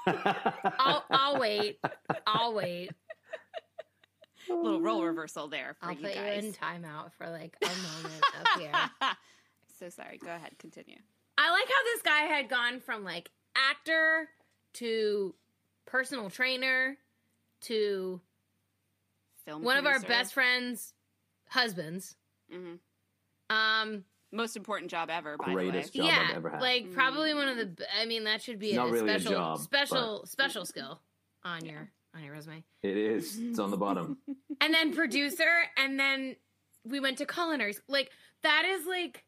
[0.80, 1.78] "I'll, I'll wait,
[2.26, 2.92] I'll wait,
[4.50, 6.44] little role reversal there for I'll you put you guys.
[6.46, 8.72] in timeout for like a moment up here."
[9.80, 10.18] so sorry.
[10.18, 10.52] Go ahead.
[10.60, 10.98] Continue.
[11.38, 14.30] I like how this guy had gone from like actor
[14.76, 15.36] to
[15.94, 16.98] personal trainer
[17.62, 18.20] to
[19.46, 19.62] Film.
[19.64, 20.94] one of our best friends'
[21.50, 22.16] husbands.
[22.52, 22.80] Mhm.
[23.50, 26.08] Um, Most important job ever, by Greatest the way.
[26.08, 26.62] job yeah, I've ever had.
[26.62, 27.88] like probably one of the.
[27.96, 31.00] I mean, that should be Not a really a special, job, special, special skill
[31.44, 32.64] on your on your resume.
[32.82, 33.38] it is.
[33.38, 34.18] It's on the bottom.
[34.62, 36.38] And then producer, and then
[36.86, 37.76] we went to culinary.
[37.88, 38.12] Like
[38.44, 39.26] that is like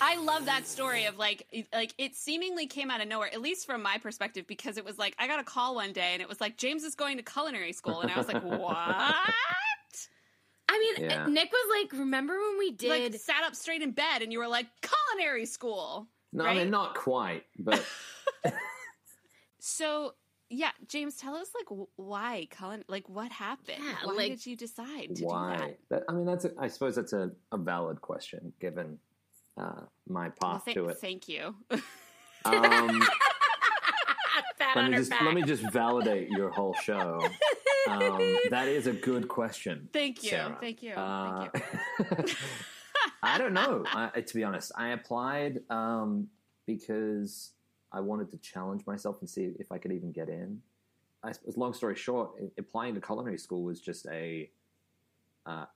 [0.00, 3.40] I love that story of like it- like it seemingly came out of nowhere, at
[3.40, 6.22] least from my perspective, because it was like I got a call one day and
[6.22, 9.34] it was like James is going to culinary school, and I was like, what?
[10.68, 11.26] I mean, Yeah.
[11.26, 12.88] Nick was like, remember when we did?
[12.88, 16.08] Like sat up straight in bed and you were like culinary school.
[16.32, 17.84] No, I mean not quite, but
[19.60, 20.14] So
[20.48, 23.78] yeah, James, tell us like why culin like what happened?
[23.82, 25.56] Yeah, why like- did you decide to do why?
[25.56, 25.78] that?
[25.90, 26.44] That, I mean, that's.
[26.46, 28.98] A, I suppose that's a, a valid question given
[29.56, 30.98] uh, my path Well, thank, to it.
[30.98, 31.54] thank you.
[32.44, 33.00] Um,
[34.74, 35.22] let me just back.
[35.22, 37.24] let me just validate your whole show.
[37.88, 39.88] Um, that is a good question.
[39.92, 40.30] Thank you.
[40.30, 40.56] Sarah.
[40.60, 40.92] Thank you.
[40.94, 42.34] Uh, Thank you.
[43.22, 43.84] I don't know.
[43.86, 46.26] I, to be honest, I applied um,
[46.66, 47.52] because
[47.92, 50.60] I wanted to challenge myself and see if I could even get in.
[51.22, 54.50] I long story short, applying to culinary school was just a
[55.46, 55.66] uh,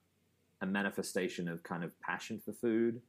[0.60, 3.00] a manifestation of kind of passion for food,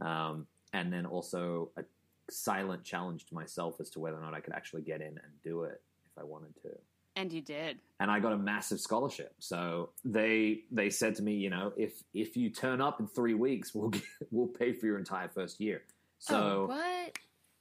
[0.00, 1.84] um, and then also a
[2.30, 5.42] silent challenge to myself as to whether or not I could actually get in and
[5.44, 5.80] do it
[6.10, 6.70] if I wanted to
[7.14, 7.78] And you did.
[8.00, 9.34] and I got a massive scholarship.
[9.38, 13.34] So they they said to me, you know, if if you turn up in three
[13.34, 15.82] weeks, we'll get, we'll pay for your entire first year.
[16.18, 17.12] So oh, what?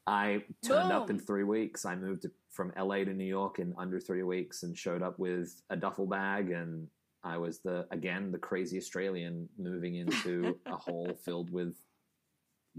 [0.08, 1.84] I turned up in three weeks.
[1.86, 5.62] I moved from LA to New York in under three weeks and showed up with
[5.70, 6.88] a duffel bag and.
[7.28, 11.74] I was the again the crazy Australian moving into a hole filled with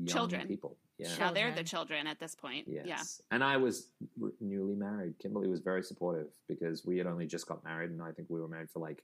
[0.07, 0.47] Children.
[0.47, 0.77] people.
[0.99, 1.09] Yeah.
[1.19, 1.67] Now they're the Children.
[1.67, 2.67] children at this point.
[2.69, 2.85] Yes.
[2.87, 3.03] Yeah.
[3.31, 3.89] And I was
[4.23, 5.19] r- newly married.
[5.19, 8.41] Kimberly was very supportive because we had only just got married, and I think we
[8.41, 9.03] were married for like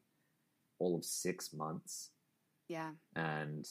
[0.78, 2.10] all of six months.
[2.68, 2.90] Yeah.
[3.16, 3.68] And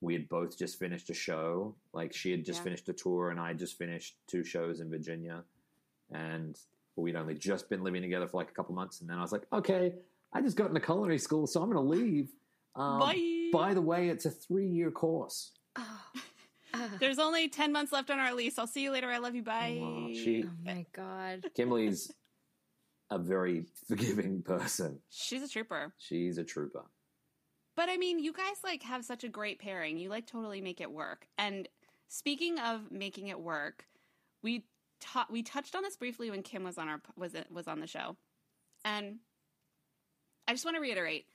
[0.00, 1.74] we had both just finished a show.
[1.92, 2.64] Like she had just Yeah.
[2.64, 5.44] finished a tour, and I just finished two shows in Virginia.
[6.12, 6.58] And
[6.96, 9.00] we'd only just been living together for like a couple months.
[9.00, 9.94] And then I was like, okay,
[10.32, 12.30] I just got into culinary school, so I'm going to leave.
[12.74, 13.50] Um, Bye.
[13.52, 15.52] By the way, it's a three year course.
[17.00, 18.58] Oh, There's only 10 months left on our lease.
[18.58, 19.08] I'll see you later.
[19.10, 19.42] I love you.
[19.42, 19.78] Bye.
[19.82, 21.50] Aw, she- oh my god.
[21.54, 22.12] Kimberly's
[23.10, 25.00] a very forgiving person.
[25.08, 25.92] She's a trooper.
[25.98, 26.84] She's a trooper.
[27.76, 29.96] But I mean, you guys like have such a great pairing.
[29.96, 31.26] You like totally make it work.
[31.38, 31.68] And
[32.08, 33.84] speaking of making it work,
[34.42, 34.66] we
[35.00, 37.86] ta- we touched on this briefly when Kim was on our was was on the
[37.86, 38.16] show.
[38.84, 39.16] And
[40.46, 41.26] I just want to reiterate,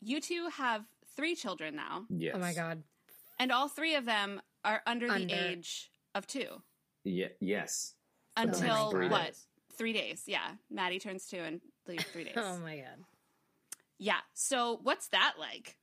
[0.00, 0.84] you two have
[1.16, 2.34] three children now, Yes.
[2.36, 2.82] Oh my god.
[3.38, 6.46] and all three of them are under, the age of 2.
[7.04, 7.94] Yeah, yes.
[8.36, 9.26] For the next Until three what?
[9.26, 9.46] days.
[9.76, 10.22] 3 days.
[10.26, 10.50] Yeah.
[10.70, 12.34] Maddie turns 2 in like 3 days.
[12.36, 13.04] Oh my god.
[13.98, 14.18] Yeah.
[14.34, 15.76] So, what's that like?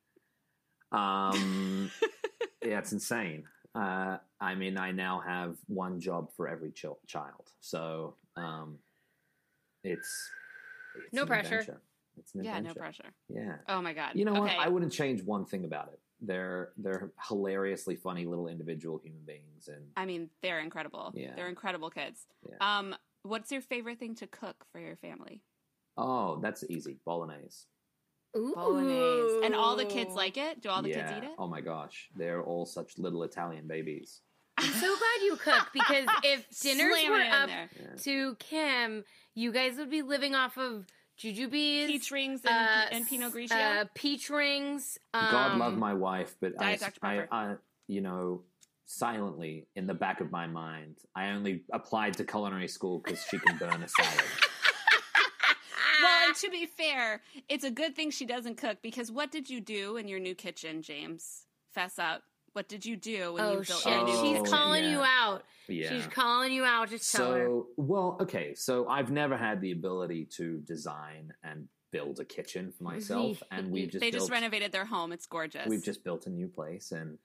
[0.91, 1.91] Um,
[2.63, 3.45] yeah, it's insane.
[3.75, 8.79] Uh, I mean, I now have one job for every chil- child, so um,
[9.83, 10.29] it's,
[10.95, 11.59] it's No pressure.
[11.59, 11.81] adventure.
[12.17, 13.13] It's an Yeah, no pressure.
[13.29, 13.57] Yeah.
[13.69, 14.11] Oh my god.
[14.15, 14.51] You know what?
[14.51, 15.99] I wouldn't change one thing about it.
[16.21, 21.11] They're they're hilariously funny little individual human beings, and I mean, they're incredible.
[21.15, 21.31] Yeah.
[21.35, 22.25] They're incredible kids.
[22.49, 22.55] Yeah.
[22.59, 25.41] Um, what's your favorite thing to cook for your family?
[25.97, 26.97] oh, that's easy.
[27.05, 27.65] Bolognese.
[28.35, 28.53] Ooh.
[28.55, 29.45] Bolognese.
[29.45, 30.61] And all the kids like it?
[30.61, 31.07] Do all the yeah.
[31.07, 31.35] kids eat it?
[31.37, 34.21] Oh my gosh, they're all such little Italian babies.
[34.57, 37.69] I'm so glad you cook because if dinners Slamming were up there.
[38.03, 39.03] To Kim,
[39.35, 40.85] you guys would be living off of
[41.17, 43.81] jujubes, Peach rings and, uh, and Pinot Grigio.
[43.81, 44.97] uh, peach rings.
[45.13, 47.55] Um, God love my wife, but I, I, I,
[47.87, 48.43] you know,
[48.85, 53.37] silently in the back of my mind, I only applied to culinary school because she
[53.37, 54.23] can burn a salad.
[56.03, 59.49] well, and to be fair, it's a good thing she doesn't cook because what did
[59.49, 61.45] you do in your new kitchen, James?
[61.73, 62.23] Fess up.
[62.57, 63.93] What did you do when Oh you built shit!
[63.93, 64.89] your new Oh, She's calling yeah.
[64.89, 65.43] you out.
[65.67, 65.89] Yeah.
[65.89, 66.89] She's calling you out.
[66.89, 67.45] Just tell her.
[67.45, 68.55] So, well, okay.
[68.55, 73.69] So I've never had the ability to design and build a kitchen for myself, and
[73.71, 75.11] we've just They just renovated their home.
[75.11, 75.67] It's gorgeous.
[75.67, 77.19] we've just built a new place, and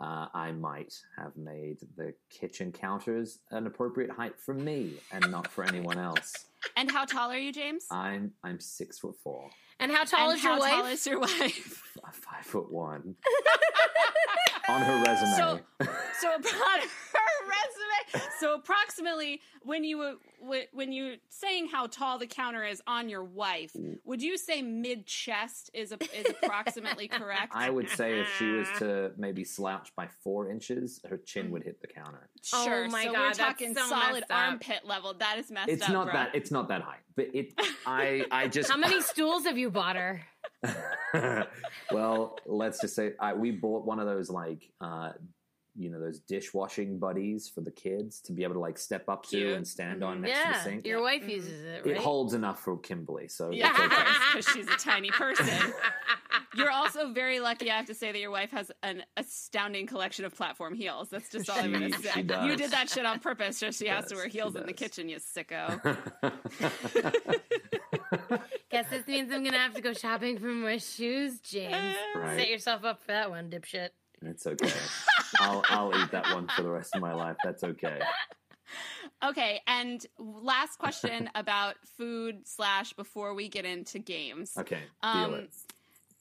[0.00, 5.46] uh, I might have made the kitchen counters an appropriate height for me and not
[5.46, 6.32] for anyone else.
[6.76, 7.86] And how tall are you, James?
[7.92, 10.70] I'm I'm six foot four, And how tall and is your wife?
[10.72, 11.82] how tall is your wife?
[12.12, 13.14] five foot one.
[14.68, 15.60] On her resume, So-
[16.20, 16.80] So upon
[17.28, 17.48] her
[18.14, 20.14] resume, so approximately when you were
[20.72, 23.72] when you're saying how tall the counter is on your wife,
[24.04, 27.52] would you say mid chest is a, is approximately correct?
[27.54, 31.64] I would say if she was to maybe slouch by four inches, her chin would
[31.64, 32.28] hit the counter.
[32.54, 32.88] Oh Sure.
[32.88, 34.38] my so God, we're that's talking so solid messed up.
[34.38, 35.14] armpit level.
[35.14, 35.90] That is messed It's up.
[35.90, 36.12] not bro.
[36.14, 37.52] that it's not that high, but it.
[37.86, 40.22] I I just How many stools have you bought her?
[41.92, 45.10] well, let's just say I, we bought one of those like uh,
[45.78, 49.22] you know those dishwashing buddies for the kids to be able to like step up
[49.24, 49.56] to Cute.
[49.56, 50.20] and stand on Mhm.
[50.22, 50.84] next to the yeah, sink.
[50.86, 51.30] your wife Mhm.
[51.30, 51.94] uses it, right?
[51.94, 53.88] It holds enough for Kimberly, so Yeah, it's okay.
[54.32, 55.46] because she's a tiny person.
[56.56, 60.24] You're also very lucky, I have to say, that your wife has an astounding collection
[60.24, 61.08] of platform heels.
[61.10, 62.20] That's just all I'm going to say.
[62.20, 64.72] You did that shit on purpose just so she has to wear heels in the
[64.72, 65.78] kitchen, you sicko.
[68.70, 71.96] Guess this means I'm gonna have to go shopping for my shoes, James.
[72.14, 72.38] Right.
[72.38, 73.90] Set yourself up for that one, dipshit.
[74.22, 74.70] It's okay.
[75.40, 77.36] I'll I'll eat that one for the rest of my life.
[77.44, 78.00] That's okay.
[79.24, 84.52] Okay, and last question about food slash before we get into games.
[84.58, 85.50] Okay, deal Um, it.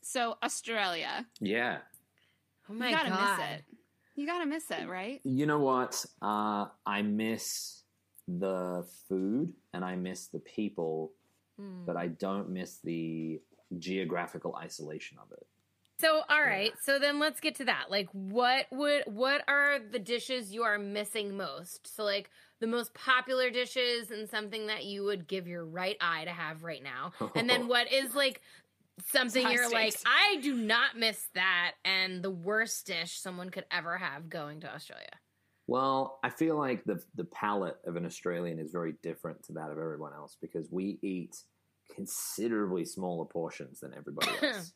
[0.01, 1.79] So Australia, Yeah.
[2.69, 3.37] Oh my you gotta god.
[3.39, 3.65] miss it.
[4.15, 5.19] You gotta miss it, right?
[5.23, 6.03] You know what?
[6.21, 7.83] Uh, I miss
[8.27, 11.11] the food and I miss the people,
[11.59, 11.85] Hmm.
[11.85, 13.39] but I don't miss the
[13.77, 15.45] geographical isolation of it.
[15.99, 17.85] So all right, so then let's get to that.
[17.89, 21.95] Like what would what are the dishes you are missing most?
[21.95, 22.29] So like
[22.59, 26.63] the most popular dishes and something that you would give your right eye to have
[26.63, 27.13] right now.
[27.35, 28.41] And then what is like
[29.11, 29.95] something High you're like.
[30.05, 34.73] I do not miss that and the worst dish someone could ever have going to
[34.73, 35.09] Australia.
[35.65, 39.71] Well, I feel like the the palate of an Australian is very different to that
[39.71, 41.35] of everyone else because we eat
[41.93, 44.73] considerably smaller portions than everybody else.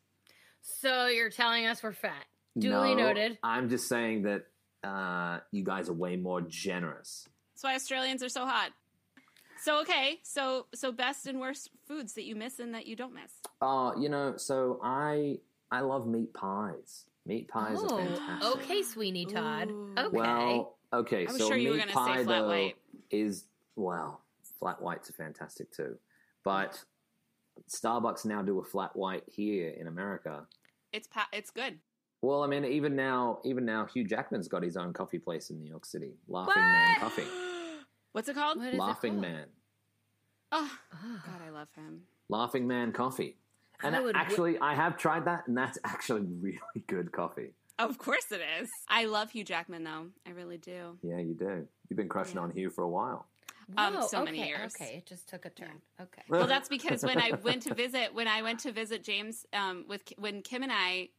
[0.62, 2.26] So you're telling us we're fat.
[2.58, 3.38] Duly No, noted.
[3.44, 4.46] I'm just saying that
[4.84, 7.28] uh, you guys are way more generous.
[7.54, 8.72] That's why Australians are so hot.
[9.62, 13.14] So okay, so so best and worst foods that you miss and that you don't
[13.14, 13.32] miss.
[13.62, 15.38] Uh, you know, so I
[15.72, 17.06] I love meat pies.
[17.28, 18.56] Meat pies oh, are fantastic.
[18.56, 19.70] okay, Sweeney Todd.
[19.70, 19.94] Ooh.
[19.96, 20.18] Okay.
[20.18, 21.28] Well, okay.
[21.28, 22.76] I was so sure you were meat say pie, flat though, white.
[23.12, 23.46] Is
[23.76, 24.22] well,
[24.60, 25.96] flat whites are fantastic too,
[26.44, 26.84] but
[27.70, 30.46] Starbucks now do a flat white here in America.
[30.92, 31.80] It's pa- it's good.
[32.22, 35.58] Well, I mean, even now, even now, Hugh Jackman's got his own coffee place in
[35.60, 37.24] New York City, Laughing Man Coffee.
[38.12, 38.58] What's it called?
[38.58, 39.22] What is it Laughing called?
[39.22, 39.46] Man,
[40.52, 41.22] Oh Oh.
[41.26, 42.02] God, I love him.
[42.30, 43.38] Laughing Man Coffee.
[43.84, 47.54] And I actually, I have tried that, and that's actually really good coffee.
[47.80, 48.70] Of course it is.
[48.88, 50.08] I love Hugh Jackman though.
[50.28, 50.98] I really do.
[51.02, 51.68] Yeah, you do.
[51.90, 52.42] You've been crushing Yeah.
[52.44, 53.26] on Hugh for a while.
[53.78, 54.74] Um, Whoa, so many years.
[54.76, 55.82] Okay, it just took a turn.
[56.00, 56.22] Okay.
[56.30, 59.86] Well, that's because when I went to visit, when I went to visit James, um,
[59.88, 61.10] with when Kim and I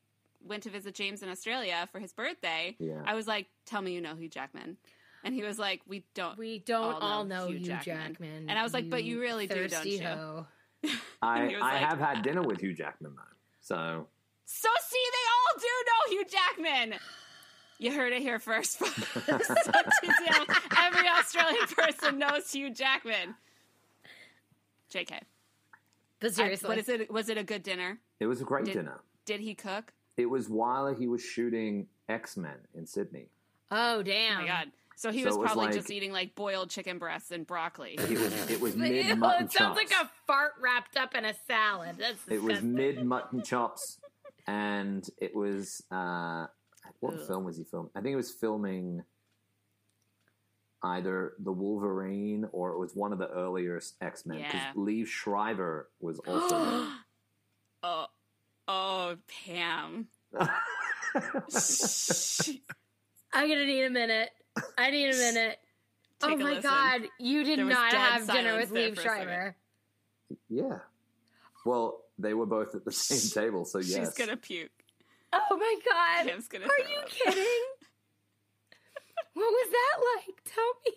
[0.45, 3.03] went to visit James in Australia for his birthday, Yeah.
[3.07, 4.77] I was like, "Tell me you know Hugh Jackman,"
[5.25, 7.97] and he was like, "We don't." We don't all all know know, Hugh Hugh Jackman.
[8.13, 8.47] Jackman.
[8.51, 10.47] And I was like, "But you really do, don't thirsty you?"
[11.23, 13.23] I, was I like- have had dinner with Hugh Jackman though,
[13.61, 14.07] so
[14.45, 16.99] So see, they all do know Hugh Jackman.
[17.83, 18.79] You heard it here first.
[18.79, 18.97] folks.
[19.27, 23.35] So TCM, Every Australian person knows Hugh Jackman.
[24.93, 25.21] JK.
[26.21, 27.11] But I- seriously, what is it?
[27.11, 27.99] Was it a good dinner?
[28.21, 29.01] it was a great Did- dinner.
[29.25, 29.93] Did he cook?
[30.17, 33.27] It was while he was shooting X Men in Sydney.
[33.71, 34.43] Oh Oh damn!
[34.43, 34.69] my god!
[34.97, 37.95] So he So was was probably like- just eating like boiled chicken breasts and broccoli.
[37.99, 39.91] It was it was mid mutton it sounds chops.
[39.93, 41.97] like a fart wrapped up in a salad.
[41.99, 43.99] That's it was mid mutton chops,
[44.47, 46.47] and it was uh,
[47.01, 47.21] what Ugh.
[47.27, 47.91] film was he filming?
[47.95, 49.03] I think it was filming
[50.83, 54.73] either the Wolverine or it was one of the earlier X Men because Yeah.
[54.77, 56.89] Liev Schreiber was also.
[57.83, 58.07] oh,
[58.69, 60.09] oh, Pam.
[63.35, 64.31] I'm gonna need a minute.
[64.79, 65.59] I need a minute.
[66.23, 66.63] oh Take a my listen.
[66.63, 69.25] god, you did not have dinner with there Liev for a second.
[69.25, 69.57] Schreiber.
[70.49, 70.79] yeah.
[71.65, 73.95] Well, they were both at the same table, so yes.
[73.99, 74.71] She's gonna puke.
[75.33, 76.67] Oh my god, Kim's gonna.
[76.67, 77.09] are you up.
[77.09, 77.65] kidding?
[79.35, 80.43] what was that like?
[80.45, 80.93] Tell me.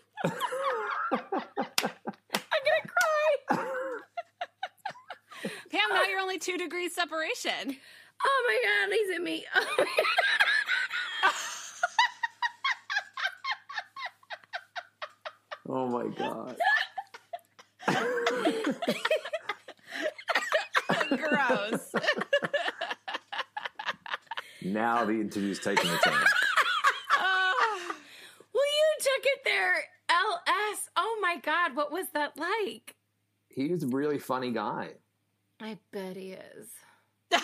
[1.84, 3.36] I'm gonna cry.
[5.72, 7.78] Pam, now you're only two degrees separation.
[8.26, 9.46] Oh my god, he's at me.
[9.56, 9.86] Oh my
[15.70, 16.58] oh my god.
[21.10, 21.94] Gross.
[24.66, 26.14] now the interview's taking a turn.
[27.14, 27.92] Oh.
[28.54, 30.90] Well, you took it there, LS.
[30.96, 32.96] Oh my god, what was that like?
[33.50, 34.92] He was a really funny guy.
[35.60, 36.70] I bet he is.
[37.34, 37.38] I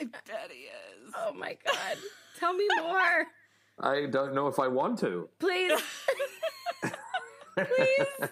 [0.00, 1.14] bet he is.
[1.16, 1.98] Oh my god.
[2.38, 3.26] Tell me more.
[3.80, 5.28] I don't know if I want to.
[5.38, 5.80] Please.
[7.56, 8.28] Please.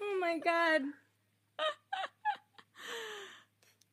[0.00, 0.82] Oh my god.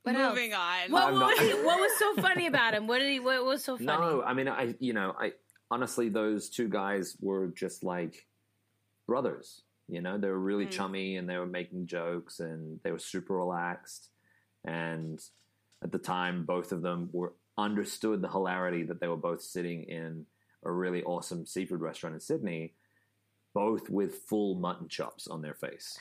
[0.06, 0.36] What else?
[0.36, 0.92] Moving on.
[0.92, 2.88] What, I'm what, was he, what was so funny about him?
[2.88, 3.20] What did he?
[3.20, 3.88] What was so funny?
[3.88, 5.34] No, I mean, I you know, I
[5.72, 8.28] honestly, those two guys were just like
[9.08, 9.64] brothers.
[9.88, 10.72] You know, they were really Mm.
[10.72, 14.10] chummy and they were making jokes and they were super relaxed.
[14.64, 15.20] And
[15.84, 19.84] at the time, both of them were understood the hilarity that they were both sitting
[19.84, 20.26] in
[20.64, 22.74] a really awesome seafood restaurant in Sydney,
[23.56, 25.98] both with full mutton chops on their face,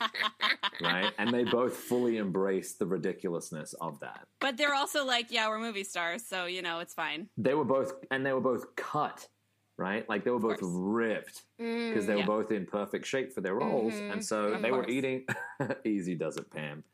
[0.80, 1.12] right?
[1.18, 4.26] And they both fully embraced the ridiculousness of that.
[4.40, 7.28] but they're also like, yeah, we're movie stars, so you know it's fine.
[7.36, 9.26] They were both, and they were both cut,
[9.76, 10.08] right?
[10.08, 10.72] Like they were both course.
[10.72, 11.88] ripped Mm.
[11.90, 12.26] because they were Yeah.
[12.26, 14.12] both in perfect shape for their roles, Mhm.
[14.12, 15.26] and so Of they were eating.
[15.84, 16.84] easy does it, Pam.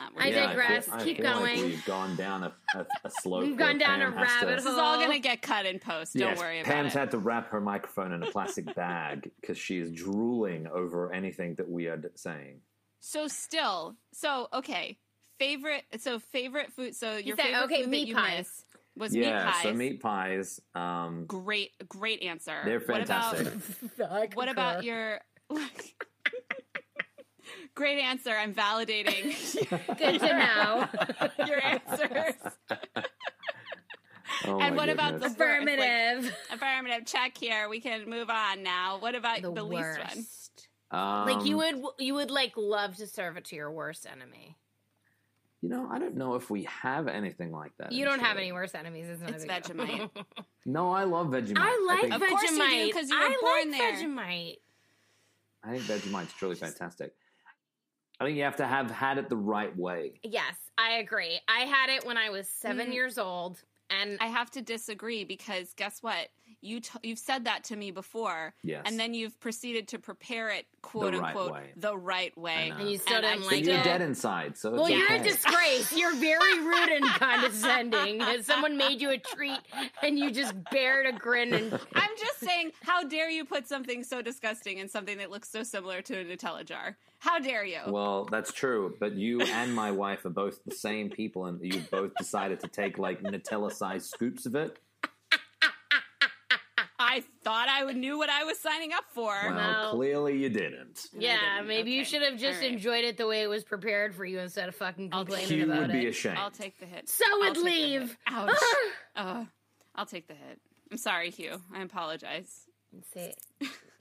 [0.00, 0.84] Um, I Yeah, digress.
[0.86, 1.64] feel- I Keep feel like going.
[1.64, 3.42] we've gone down a, a, a slope.
[3.44, 5.78] We've gone down Pam a has to- rabbit this is all gonna get cut in
[5.78, 6.14] post.
[6.14, 6.94] Don't Yes, worry about Pam's it.
[6.94, 11.12] Pam's had to wrap her microphone in a plastic bag because she is drooling over
[11.12, 12.60] anything that we are saying.
[13.00, 14.98] So still, so okay,
[15.38, 15.84] favorite.
[15.98, 16.94] So favorite food.
[16.96, 18.38] So your said- favorite okay, food meat that you pies.
[18.38, 18.62] miss
[18.96, 19.62] was yeah, meat pies.
[19.62, 20.60] so meat pies.
[20.74, 22.62] Um, Great, great answer.
[22.64, 23.46] They're fantastic.
[23.96, 25.20] What about what about your?
[27.74, 28.30] great answer.
[28.30, 29.34] I'm validating
[29.98, 30.88] Good to know.
[31.46, 32.34] your answers.
[34.44, 36.34] oh And my what about the- Affirmative.
[36.52, 37.68] Affirmative check here.
[37.68, 38.98] We can move on now.
[38.98, 40.26] What about the, the, least one?
[40.90, 44.56] Um, like you would, you would like love to serve it to your worst enemy.
[45.62, 47.90] You know, I don't know if we have anything like that.
[47.90, 49.06] You don't have any worst enemies.
[49.08, 49.62] It's, It's a big.
[49.64, 50.10] Vegemite.
[50.68, 51.58] No, I love Vegemite.
[51.58, 53.92] I like think, Of course you do, you were I born like there.
[53.94, 54.56] Vegemite.
[55.62, 57.14] I think Vegemite's truly fantastic.
[58.20, 60.20] I think you have to have had it the right way.
[60.22, 61.38] Yes, I agree.
[61.48, 62.94] I had it when I was seven Mm.
[62.94, 66.28] years old, and I have to disagree because guess what?
[66.62, 68.82] You t- you've said that to me before, Yes.
[68.86, 71.70] and then you've proceeded to prepare it, quote right unquote, way.
[71.76, 72.72] the right way.
[72.76, 73.84] and you still and didn't But like you're it.
[73.84, 75.92] dead inside, so well, it's you're a disgrace.
[75.96, 78.22] You're very rude and condescending.
[78.42, 79.58] Someone made you a treat,
[80.02, 84.02] and you just bared a grin and I'm just saying, how dare you put something
[84.02, 86.96] so disgusting in something that looks so similar to a Nutella jar?
[87.18, 87.80] How dare you?
[87.88, 91.80] Well, that's true, but you and my wife are both the same people, and you
[91.90, 94.78] both decided to take like Nutella-sized scoops of it.
[97.16, 99.32] I thought I knew what I was signing up for.
[99.32, 101.06] Well, Well- clearly you didn't.
[101.16, 101.68] Yeah, didn't.
[101.68, 102.72] maybe you should have just All right.
[102.72, 105.64] enjoyed it the way it was prepared for you instead of fucking I'll complaining Hugh
[105.64, 106.36] about would be ashamed.
[106.38, 107.08] I'll take the hit.
[107.08, 108.00] So I'll would take the hit.
[108.00, 108.18] leave.
[108.26, 108.58] Ouch.
[109.16, 109.44] uh,
[109.94, 110.60] I'll take the hit.
[110.90, 111.60] I'm sorry, Hugh.
[111.74, 112.66] I apologize.
[113.14, 113.34] Say,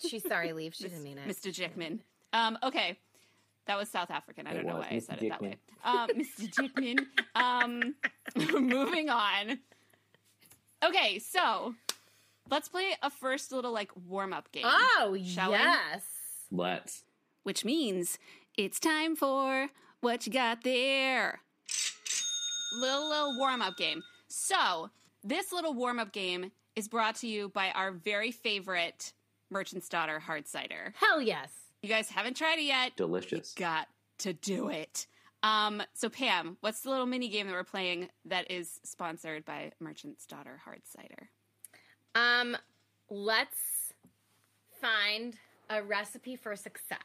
[0.05, 0.51] she's sorry.
[0.53, 0.75] Leave.
[0.75, 1.27] She didn't mean it.
[1.27, 1.53] Mr.
[1.53, 1.99] Jickman.
[2.33, 2.97] Um, okay.
[3.67, 4.45] That was South African.
[4.45, 4.85] I It don't know was.
[4.85, 5.03] why I Mr.
[5.05, 5.55] said it that way.
[5.85, 6.49] Um, Mr.
[6.51, 7.05] Jickman.
[7.35, 7.95] Um,
[8.61, 9.59] moving on.
[10.83, 11.73] Okay, so
[12.49, 14.63] let's play a first little like warm up game.
[14.65, 15.57] Oh Shall we?
[15.57, 16.01] yes.
[16.51, 17.03] Let's.
[17.43, 18.17] Which means
[18.57, 19.69] it's time for
[20.01, 21.41] what you got there.
[22.79, 24.03] Little little warm up game.
[24.27, 24.89] So
[25.23, 29.13] this little warm up game is brought to you by our very favorite
[29.49, 30.93] Merchant's Daughter hard cider.
[30.97, 31.49] Hell yes.
[31.81, 32.95] You guys haven't tried it yet.
[32.95, 33.53] Delicious.
[33.53, 33.87] got
[34.19, 35.07] to do it.
[35.43, 39.71] Um, so Pam, what's the little mini game that we're playing that is sponsored by
[39.79, 41.29] Merchant's Daughter Hard Cider?
[42.15, 42.57] Um,
[43.09, 43.93] let's
[44.81, 45.35] find
[45.69, 46.99] a recipe for success.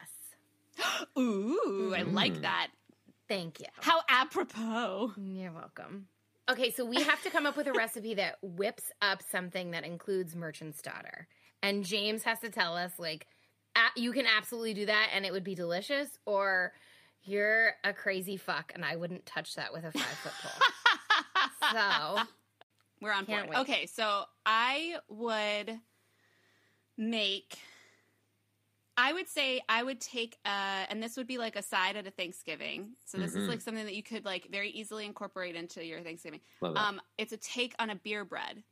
[1.18, 2.42] Ooh, I like Mm.
[2.42, 2.68] that.
[3.28, 3.66] Thank you.
[3.80, 5.12] How apropos.
[5.16, 6.08] You're welcome.
[6.50, 9.84] Okay, so we have to come up with a recipe that whips up something that
[9.84, 11.28] includes merchant's daughter.
[11.62, 13.26] And James has to tell us, like,
[13.76, 16.72] a- you can absolutely do that and it would be delicious, or
[17.22, 21.70] you're a crazy fuck and I wouldn't touch that with a five foot pole.
[21.72, 22.22] so,
[23.00, 23.56] We're on Can't board.
[23.56, 23.60] wait.
[23.62, 25.78] Okay, so I would
[26.96, 27.58] make.
[28.96, 30.48] I would say I would take, a,
[30.90, 32.96] and this would be like a side at a Thanksgiving.
[33.06, 33.48] So this is Mhm.
[33.48, 36.40] like something that you could like very easily incorporate into your Thanksgiving.
[36.60, 36.80] Love that.
[36.80, 38.62] Um, it's a take on a beer bread,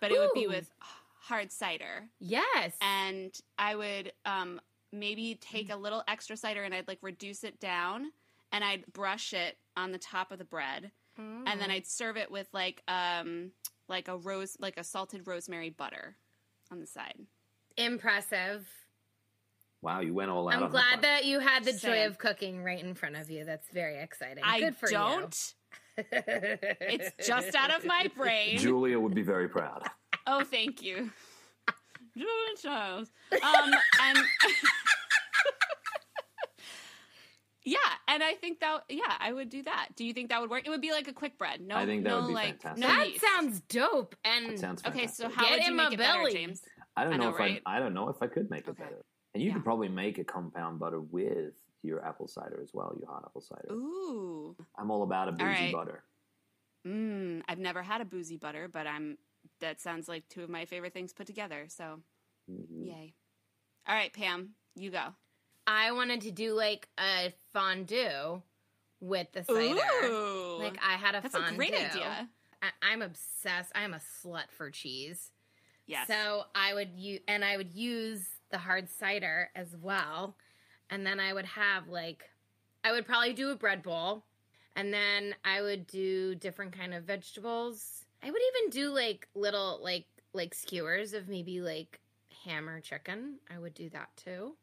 [0.00, 0.70] but it would be with
[1.18, 2.10] hard cider.
[2.18, 2.76] yes.
[2.82, 4.60] and I would um,
[4.92, 8.12] maybe take a little extra cider and I'd like reduce it down
[8.52, 11.58] and I'd brush it on the top of the bread and Mm.
[11.58, 13.52] then I'd serve it with like um
[13.88, 16.16] like a rose like a salted rosemary butter
[16.70, 17.18] on the side.
[17.76, 18.68] Impressive.
[19.82, 20.54] wow, you went all out.
[20.56, 21.02] I'm on glad that.
[21.02, 23.44] that you had the Just joy of cooking right in front of you.
[23.44, 24.42] That's very exciting.
[24.44, 25.54] I Good for don't.
[25.98, 26.04] you.
[26.10, 28.58] It's just out of my brain.
[28.58, 29.82] Julia would be very proud.
[30.26, 31.10] Oh, thank you.
[32.16, 33.10] Julia Childs.
[33.32, 34.18] Um, and
[37.64, 39.88] yeah, and I think that yeah, I would do that.
[39.96, 40.66] Do you think that would work?
[40.66, 41.60] It would be like a quick bread.
[41.60, 42.82] No, I think that no, would be like fantastic.
[42.82, 43.24] no that yeast.
[43.24, 44.16] sounds dope.
[44.24, 45.06] And That sounds okay.
[45.06, 46.32] So how Get would you him make a it better, belly.
[46.32, 46.62] James?
[46.96, 47.62] I don't I know, know, if right?
[47.66, 47.76] I.
[47.76, 48.82] I don't know if I could make it Okay.
[48.84, 49.04] better.
[49.34, 49.54] And you Yeah.
[49.54, 53.40] could probably make a compound butter with your apple cider as well, your hot apple
[53.40, 53.72] cider.
[53.72, 55.72] Ooh, I'm all about a boozy right.
[55.72, 56.04] butter.
[56.86, 59.18] mm, I've never had a boozy butter, but I'm.
[59.60, 61.66] That sounds like two of my favorite things put together.
[61.68, 62.00] So
[62.50, 62.86] Mhm.
[62.86, 63.14] yay!
[63.86, 65.14] All right, Pam, you go.
[65.66, 68.42] I wanted to do like a fondue
[69.00, 70.06] with the cider.
[70.06, 70.58] Ooh.
[70.58, 71.22] Like I had a fondue.
[71.22, 71.54] That's fondue.
[71.54, 72.28] a great idea.
[72.62, 73.72] I, I'm obsessed.
[73.74, 75.30] I'm a slut for cheese.
[75.86, 76.08] Yes.
[76.08, 80.36] So I would use, and I would use the hard cider as well.
[80.90, 82.24] And then I would have like,
[82.82, 84.24] I would probably do a bread bowl,
[84.76, 88.04] and then I would do different kind of vegetables.
[88.22, 92.00] I would even do like little like like skewers of maybe like
[92.44, 93.36] ham or chicken.
[93.54, 94.56] I would do that too.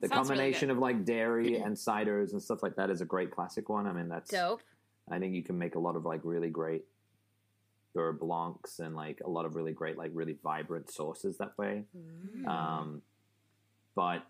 [0.00, 0.74] The Sounds combination good.
[0.74, 3.86] of like dairy and ciders and stuff like that is a great classic one.
[3.86, 4.60] I mean, that's Dope.
[5.10, 6.84] I think you can make a lot of like really great
[7.94, 11.84] beurre blancs and like a lot of really great like really vibrant sauces that way.
[11.96, 12.46] Mm.
[12.46, 13.02] Um,
[13.94, 14.26] but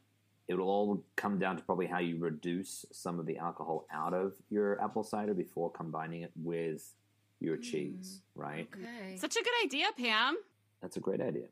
[0.48, 4.34] it'll all come down to probably how you reduce some of the alcohol out of
[4.50, 6.94] your apple cider before combining it with
[7.40, 8.68] your cheese, right?
[8.72, 9.16] Okay.
[9.16, 10.36] Such a good idea, Pam.
[10.80, 11.46] That's a great idea.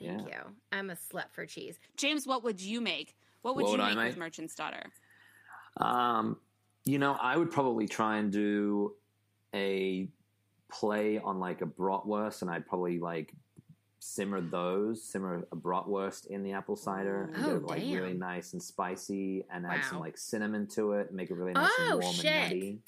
[0.00, 0.38] Thank yeah.
[0.38, 0.54] you.
[0.72, 1.78] I'm a slut for cheese.
[1.96, 3.16] James, what would you make?
[3.42, 4.06] What would What you would I make, make?
[4.08, 4.82] with Merchant's Daughter?
[5.78, 6.36] Um,
[6.84, 8.94] you know, I would probably try and do
[9.54, 10.08] a
[10.70, 13.32] play on like a bratwurst, and I'd probably like
[13.98, 17.94] simmer those, simmer a bratwurst in the apple cider, and get Oh, it like damn.
[17.94, 21.52] really nice and spicy, and add some like cinnamon to it, and make it really
[21.52, 22.26] nice Oh, and warm shit.
[22.26, 22.78] and nutty.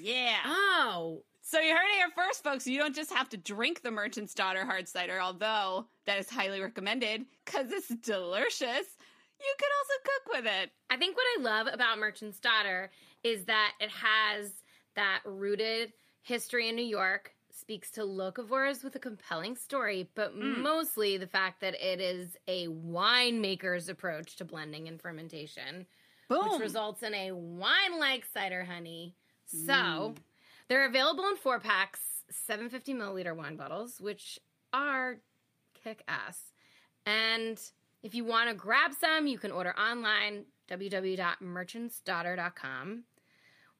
[0.00, 0.36] Yeah.
[0.46, 2.66] Oh, So you heard it here first, folks.
[2.66, 6.60] You don't just have to drink the Merchant's Daughter hard cider, although that is highly
[6.60, 8.97] recommended because it's delicious.
[9.40, 10.70] You can also cook with it.
[10.90, 12.90] I think what I love about Merchant's Daughter
[13.22, 14.52] is that it has
[14.94, 20.58] that rooted history in New York, speaks to locavores with a compelling story, but Mm.
[20.62, 25.86] mostly the fact that it is a winemaker's approach to blending and fermentation,
[26.28, 26.50] Boom.
[26.50, 29.16] which results in a wine like cider honey.
[29.46, 30.18] So Mm.
[30.68, 34.38] they're available in four packs, 750 milliliter wine bottles, which
[34.72, 35.20] are
[35.74, 36.52] kick ass.
[37.06, 37.58] And
[38.02, 43.04] if you want to grab some, you can order online www.merchantsdaughter.com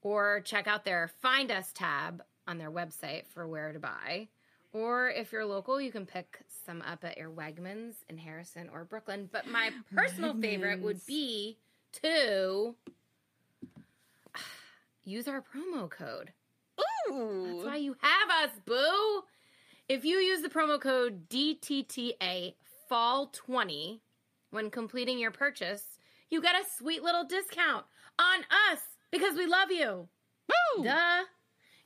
[0.03, 4.29] or check out their Find Us tab on their website for where to buy.
[4.73, 8.85] Or if you're local, you can pick some up at your Wegmans in Harrison or
[8.85, 9.29] Brooklyn.
[9.31, 11.59] But my personal favorite would be
[12.03, 12.75] to
[15.05, 16.33] use our promo code.
[17.11, 17.55] Ooh.
[17.55, 19.23] That's why you have us, boo.
[19.89, 22.55] If you use the promo code DTTA
[22.89, 24.03] Fall 20
[24.51, 25.99] when completing your purchase,
[26.31, 27.85] you get a sweet little discount
[28.19, 28.41] on
[28.73, 28.81] us
[29.11, 30.09] because we love you.
[30.77, 30.85] Woo!
[30.85, 31.25] Duh.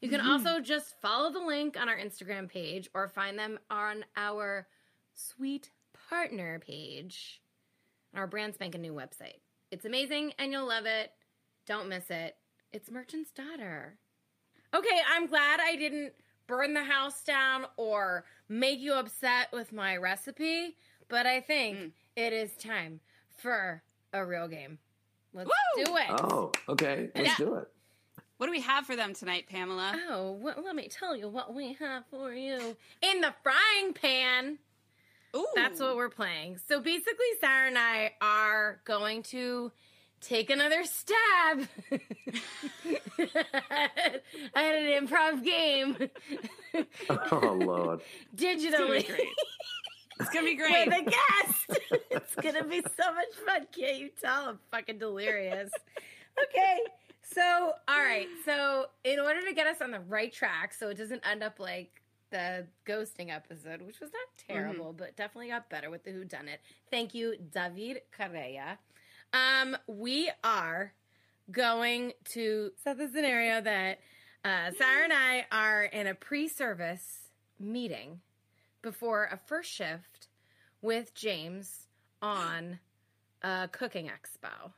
[0.00, 4.04] You can also just follow the link on our Instagram page or find them on
[4.16, 4.66] our
[5.14, 5.70] sweet
[6.08, 7.40] partner page
[8.12, 9.40] on our brand spanking new website.
[9.70, 11.12] It's amazing and you'll love it.
[11.66, 12.36] Don't miss it.
[12.72, 13.96] It's Merchant's Daughter.
[14.74, 16.14] Okay, I'm glad I didn't
[16.48, 20.76] burn the house down or make you upset with my recipe,
[21.08, 21.92] but I think Mm.
[22.16, 23.00] It is time
[23.38, 23.82] for
[24.12, 24.78] a real game.
[25.34, 25.84] Let's Woo!
[25.84, 26.06] do it.
[26.10, 27.44] Oh, okay, let's Yeah.
[27.44, 27.68] do it.
[28.36, 29.98] What do we have for them tonight, Pamela?
[30.08, 32.76] Oh, well, let me tell you what we have for you.
[33.00, 34.58] In the frying pan.
[35.34, 35.46] Ooh.
[35.54, 36.58] That's what we're playing.
[36.68, 39.72] So basically, Sarah and I are going to
[40.20, 42.00] take another stab at
[44.54, 45.96] an improv game
[47.32, 48.00] Oh Lord,
[48.32, 49.20] It's digitally great.
[50.20, 50.86] It's gonna be great.
[50.86, 51.82] with a guest.
[52.10, 53.66] it's gonna be so much fun.
[53.72, 54.48] Can't you tell?
[54.48, 55.70] I'm fucking delirious.
[56.42, 56.78] Okay.
[57.22, 58.26] So, all right.
[58.44, 61.58] So, in order to get us on the right track, so it doesn't end up
[61.58, 66.24] like the ghosting episode, which was not terrible, but definitely got better with the Who
[66.24, 66.60] Done It.
[66.90, 68.78] Thank you, David Correa.
[69.32, 70.94] Um, we are
[71.50, 74.00] going to set the scenario that
[74.44, 77.28] uh, Sarah and I are in a pre-service
[77.60, 78.20] meeting
[78.86, 80.28] before a first shift
[80.80, 81.86] with James
[82.20, 82.78] on
[83.42, 84.72] a cooking expo.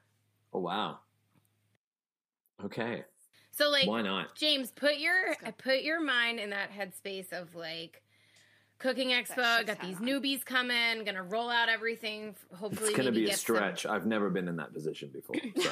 [0.53, 0.99] oh wow.
[2.65, 3.03] Okay,
[3.51, 4.35] So like why not?
[4.37, 8.03] James, put your Let's put your mind in that headspace of like
[8.79, 9.67] cooking expo.
[9.67, 10.03] Got these on.
[10.07, 12.35] newbies coming, gonna roll out everything.
[12.55, 13.87] Hopefully, It's going to be a get some- stretch.
[13.87, 15.71] I've never been in that position before, so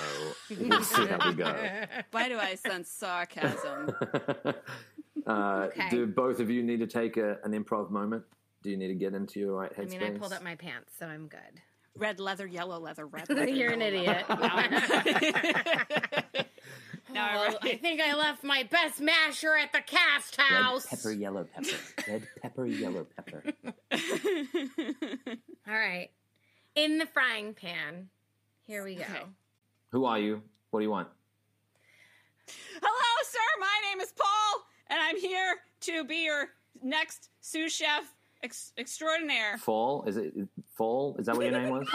[0.61, 1.55] we'll see how we go.
[2.11, 3.95] Why do I sense sarcasm?
[5.26, 5.88] uh, Okay.
[5.90, 8.24] Do both of you need to take a, an improv moment?
[8.62, 9.96] Do you need to get into your right headspace?
[9.96, 11.60] I mean, I pulled up my pants, so I'm good.
[11.96, 13.48] Red leather, yellow leather, red leather.
[13.48, 14.24] You're an idiot.
[14.28, 14.36] no,
[17.12, 20.86] Now I'm Oh, I think I left my best masher at the cast house.
[20.90, 21.76] Red pepper, yellow pepper.
[22.08, 23.42] Red pepper, yellow pepper.
[25.68, 26.08] All right,
[26.74, 28.08] in the frying pan.
[28.66, 29.02] Here we go.
[29.02, 29.22] Okay.
[29.90, 30.42] Who are you?
[30.70, 31.08] What do you want?
[32.80, 33.38] Hello, sir.
[33.60, 34.62] My name is Paul,
[34.93, 36.49] and I'm here to be your
[36.82, 38.05] next sous chef
[38.43, 39.57] ex- extraordinaire.
[39.57, 40.05] Fall?
[40.07, 40.34] Is it
[40.74, 41.16] Fall?
[41.18, 41.88] Is that what your name was?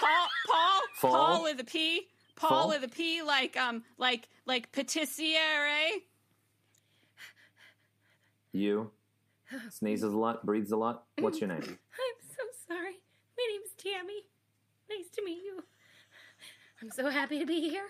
[0.00, 1.12] Paul, Paul, Fall?
[1.12, 2.08] Paul with a P.
[2.36, 2.68] Paul Fall?
[2.68, 6.02] with a P, like um, like like patissiere.
[8.52, 8.92] You
[9.70, 11.04] sneezes a lot, breathes a lot.
[11.18, 11.58] What's your name?
[11.62, 13.00] I'm so sorry.
[13.36, 14.22] My name's Tammy.
[14.88, 15.64] Nice to meet you.
[16.80, 17.86] I'm so happy to be here.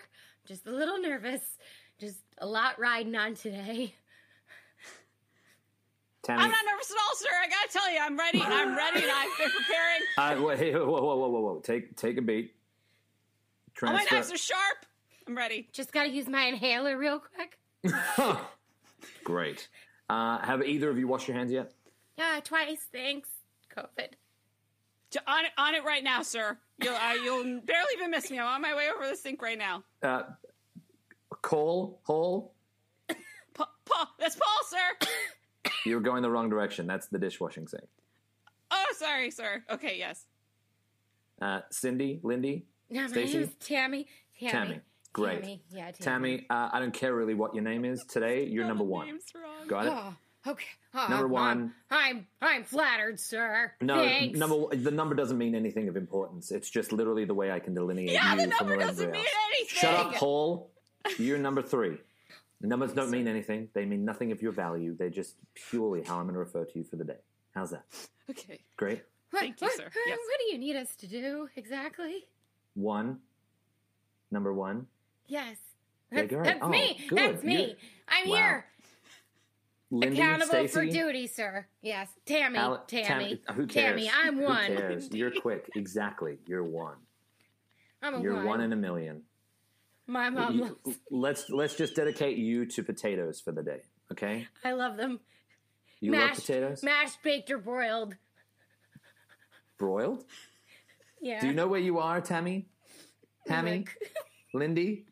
[0.47, 1.43] Just a little nervous.
[2.01, 3.95] Just a lot riding on today.
[6.25, 6.43] Tammy.
[6.43, 7.29] I'm not nervous at all, sir.
[7.43, 8.41] I gotta tell you, I'm ready.
[8.43, 10.01] I'm ready, and I've been preparing.
[10.17, 11.61] Uh, wait, hey, whoa, whoa, whoa, whoa, whoa!
[11.61, 12.55] Take take a beat.
[13.83, 14.15] All my Transfer.
[14.15, 14.87] knives are sharp.
[15.27, 15.69] I'm ready.
[15.73, 17.59] Just gotta use my inhaler real quick.
[19.25, 19.69] Great.
[20.09, 21.73] Uh, have either of you washed your hands yet?
[22.19, 22.87] Yeah, twice.
[22.93, 23.29] Thanks.
[23.77, 24.09] COVID.
[25.11, 26.57] J- On it, on it right now, sir.
[26.83, 28.39] You'll uh, you'll barely even miss me.
[28.39, 29.83] I'm on my way over the sink right now.
[30.03, 30.23] Uh,
[31.43, 32.55] Cole, Hall,
[33.55, 35.09] Pa- Paul, that's Paul, sir.
[35.85, 36.87] you're going the wrong direction.
[36.87, 37.85] That's the dishwashing sink.
[38.71, 39.63] Oh, sorry, sir.
[39.71, 40.25] Okay, yes.
[41.41, 43.39] Uh, Cindy, Lindy, No, my Stacy?
[43.39, 44.07] name's Tammy.
[44.39, 44.51] Tammy.
[44.53, 44.81] Tammy.
[45.13, 45.41] Great.
[45.43, 45.63] Tammy.
[45.71, 46.37] Yeah, Tammy.
[46.39, 46.47] Tammy.
[46.51, 48.47] Uh, I don't care really what your name is today.
[48.47, 49.07] You're number one.
[49.07, 49.67] names wrong.
[49.69, 49.93] Got it.
[49.95, 50.15] Oh,
[50.53, 50.65] okay.
[50.95, 51.75] Oh, Number I'm- one.
[51.91, 53.73] I'm I'm flattered, sir.
[53.81, 54.39] No, Thanks.
[54.39, 56.51] number the number doesn't mean anything of importance.
[56.51, 59.05] It's just literally the way I can delineate Yeah, you the from number the doesn't
[59.09, 59.57] everybody mean else.
[59.59, 59.77] anything.
[59.79, 60.71] Shut up, Paul.
[61.19, 61.99] You're number three.
[62.61, 63.69] Numbers don't mean anything.
[63.75, 64.97] They mean nothing of your value.
[64.97, 67.19] They're just purely how I'm going to refer to you for the day.
[67.55, 67.85] How's that?
[68.31, 68.61] Okay.
[68.79, 69.03] Great.
[69.33, 69.85] What, Thank you, what- sir.
[69.87, 70.19] uh, Yes.
[70.19, 72.25] What do you need us to do exactly?
[72.75, 73.19] One.
[74.31, 74.87] Number one.
[75.27, 75.57] Yes.
[76.11, 76.45] That's, great.
[76.45, 77.01] that's Oh, me.
[77.07, 77.19] good.
[77.19, 77.55] That's me.
[77.57, 77.77] You're-
[78.09, 78.35] I'm Wow.
[78.37, 78.65] here.
[79.91, 81.67] Lindy, Accountable for duty, sir.
[81.83, 82.09] Yes.
[82.25, 82.59] Tammy.
[82.59, 83.37] Ale- Tammy.
[83.47, 84.01] Tam- who cares?
[84.07, 84.67] Tammy, I'm Who one.
[84.75, 85.11] cares?
[85.13, 85.69] You're quick.
[85.77, 86.39] Exactly.
[86.47, 86.97] You're one.
[88.03, 88.47] I'm a You're one.
[88.47, 89.21] one in a million.
[90.07, 90.99] My mom You- loves.
[91.11, 93.83] let's let's just dedicate you to potatoes for the day.
[94.13, 94.47] Okay.
[94.63, 95.21] I love them.
[96.01, 96.83] You love potatoes.
[96.83, 98.17] Mashed, baked, or broiled.
[99.79, 100.25] Broiled.
[101.23, 101.41] Yeah.
[101.41, 102.67] Do you know where you are, Tammy?
[103.47, 103.99] Tammy, Like,
[104.53, 105.07] Lindy.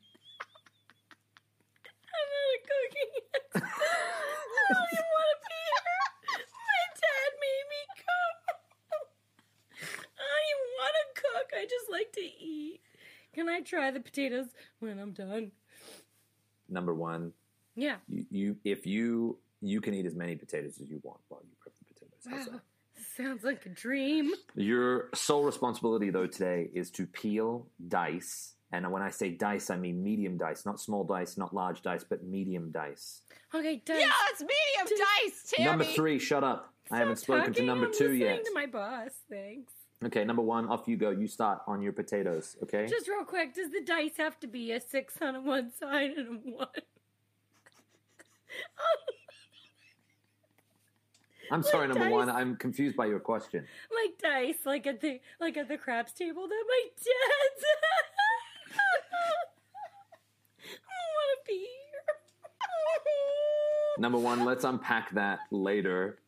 [2.12, 3.42] I'm not cooking yet.
[3.54, 3.58] I
[4.74, 6.44] don't even want to be here.
[6.52, 8.36] My dad made me cook.
[10.20, 11.48] I don't even want to cook.
[11.58, 12.81] I just like to eat.
[13.34, 14.46] Can I try the potatoes
[14.80, 15.52] when I'm done?
[16.68, 17.32] Number one,
[17.74, 17.96] Yeah.
[18.08, 21.50] you, you if you you can eat as many potatoes as you want while you
[21.60, 22.18] prep the potatoes.
[22.28, 22.52] How's Wow.
[22.54, 22.62] that?
[23.16, 24.32] Sounds like a dream.
[24.54, 28.54] Your sole responsibility though today is to peel dice.
[28.72, 32.04] And when I say dice, I mean medium dice, not small dice, not large dice,
[32.04, 33.22] but medium dice.
[33.54, 34.00] Okay, done.
[34.00, 35.68] Yeah, it's medium dice, Tammy.
[35.70, 36.72] Number three, shut up.
[36.90, 38.44] I haven't spoken to Talking, number I'm two listening yet.
[38.46, 39.72] To my boss, thanks.
[40.04, 41.10] Okay, number one, off you go.
[41.10, 42.86] You start on your potatoes, okay?
[42.88, 46.28] Just real quick, does the dice have to be a six on one side and
[46.28, 46.66] a one?
[51.50, 52.30] I'm sorry, like number one.
[52.30, 53.66] I'm confused by your question.
[53.94, 57.64] like dice, like at the like at the craps table that my dad's.
[60.64, 61.78] I want to be here.
[63.98, 66.18] Number one, let's unpack that later.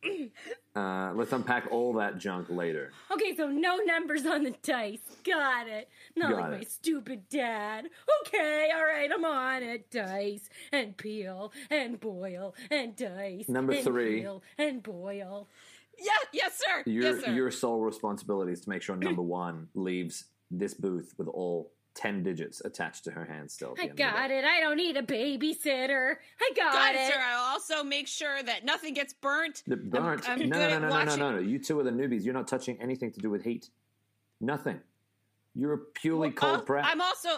[0.75, 2.91] Uh, let's unpack all that junk later.
[3.09, 4.99] Okay, so no numbers on the dice.
[5.23, 5.89] Got it.
[6.15, 7.87] Not Got like my stupid dad.
[8.21, 9.89] Okay, all right, I'm on it.
[9.89, 13.47] Dice and peel and boil and dice.
[13.47, 14.21] Number and three.
[14.21, 15.47] Peel and boil.
[15.97, 16.83] Yeah, yes, sir.
[16.85, 17.31] Your yes, sir.
[17.31, 22.21] your sole responsibility is to make sure number one leaves this booth with all ten
[22.21, 23.73] digits attached to her hand still.
[23.79, 24.45] I end of the got it.
[24.45, 26.15] I don't need a babysitter.
[26.41, 27.13] I got, Got it, it.
[27.13, 27.19] sir.
[27.19, 29.63] I'll also make sure that nothing gets burnt.
[29.65, 30.29] The burnt.
[30.29, 31.39] I'm no, good no, at no, no, no, no, no.
[31.39, 32.23] You two are the newbies.
[32.23, 33.69] You're not touching anything to do with heat.
[34.41, 34.79] Nothing.
[35.55, 36.85] You're a purely cold Uh, prep.
[36.85, 37.29] I'm also.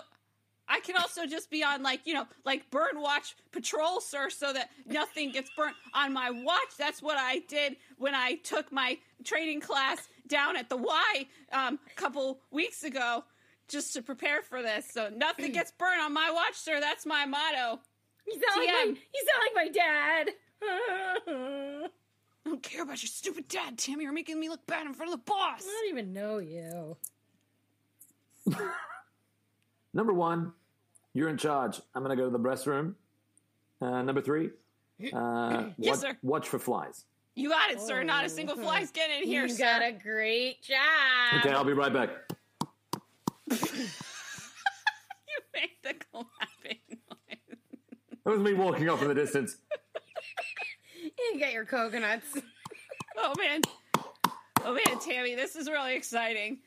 [0.69, 4.51] I can also just be on like you know like burn watch patrol, sir, so
[4.51, 6.75] that nothing gets burnt on my watch.
[6.77, 11.79] That's what I did when I took my training class down at the Y um,
[11.89, 13.23] a couple weeks ago,
[13.67, 14.85] just to prepare for this.
[14.91, 16.79] So nothing gets burnt on my watch, sir.
[16.79, 17.79] That's my motto.
[18.27, 18.97] You sound like my, TM.
[19.13, 20.29] you sound like my dad.
[22.45, 24.03] I don't care about your stupid dad, Tammy.
[24.03, 25.63] You're making me look bad in front of the boss.
[25.63, 26.97] I don't even know you.
[29.93, 30.53] Number one,
[31.13, 31.81] you're in charge.
[31.95, 32.93] I'm going to go to the restroom.
[33.81, 34.49] Uh, number three,
[35.13, 36.17] uh, Yes, watch, sir.
[36.23, 37.05] watch for flies.
[37.35, 38.01] You got it, sir.
[38.03, 38.63] Not a single Oh.
[38.63, 39.63] fly's getting in here, you sir.
[39.63, 40.77] got a great job.
[41.39, 42.09] Okay, I'll be right back.
[43.49, 43.57] You
[45.59, 47.57] made the clapping noise.
[48.25, 49.57] That was me walking off in the distance.
[51.33, 52.25] You get your coconuts.
[53.17, 53.61] Oh man.
[54.63, 56.59] Oh man, Tammy, this is really exciting.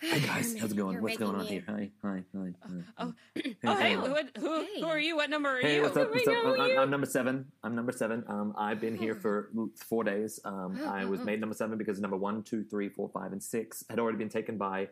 [0.00, 0.92] Hey guys, how's it going?
[0.92, 1.64] You're What's going on making here?
[1.68, 2.52] Hi, hi, hi.
[2.62, 2.72] hi.
[2.98, 3.94] Oh, Hey, oh, hey, hey.
[3.94, 4.80] who, who, Hey.
[4.80, 5.16] who are you?
[5.16, 5.82] What number are Hey, you?
[5.82, 6.08] what's up?
[6.08, 6.34] I What's up?
[6.34, 6.78] know I'm.
[6.78, 7.46] I'm number seven.
[7.64, 8.24] I'm number seven.
[8.28, 9.50] Um, I've been here for
[9.88, 10.38] four days.
[10.44, 13.84] Um, I was made number seven because number one, two, three, four, five, and six
[13.90, 14.88] had already been taken by.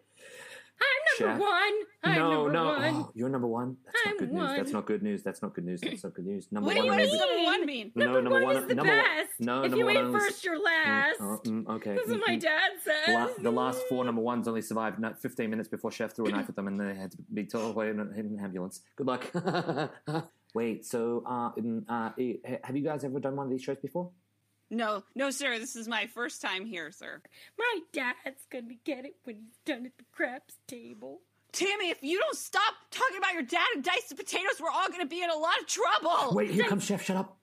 [1.20, 1.48] I'm number Chef.
[1.50, 1.72] one.
[2.04, 2.94] I'm no, number no, one.
[3.04, 3.76] Oh, you're number one.
[3.84, 4.52] That's I'm not good news.
[4.56, 5.22] That's not good news.
[5.22, 5.80] That's not good news.
[5.80, 6.48] That's not good news.
[6.52, 6.96] Number What do you one.
[6.98, 7.92] what only- does number one mean?
[7.94, 9.40] No, number, number one, one- is the number one- best.
[9.40, 11.16] no, if number you one ain't only- first, you're Mm, last.
[11.20, 11.94] oh, mm, okay.
[11.94, 12.40] That's what Mm, my mm.
[12.40, 13.36] dad The, la- says.
[13.42, 16.48] the last four number ones only survived not 15 minutes before Chef threw a knife
[16.48, 18.82] at them and they had to be told away in, a- in an ambulance.
[18.96, 19.30] Good luck.
[20.54, 23.76] Wait, so uh, mm, uh, eh, have you guys ever done one of these shows
[23.78, 24.10] before?
[24.70, 25.58] No, no, sir.
[25.58, 27.22] This is my first time here, sir.
[27.58, 31.20] My dad's gonna get it when he's done at the craps table.
[31.52, 34.88] Tammy, if you don't stop talking about your dad and dice the potatoes, we're all
[34.88, 36.34] going to be in a lot of trouble.
[36.34, 37.02] Wait, here comes Chef.
[37.02, 37.38] Shut up.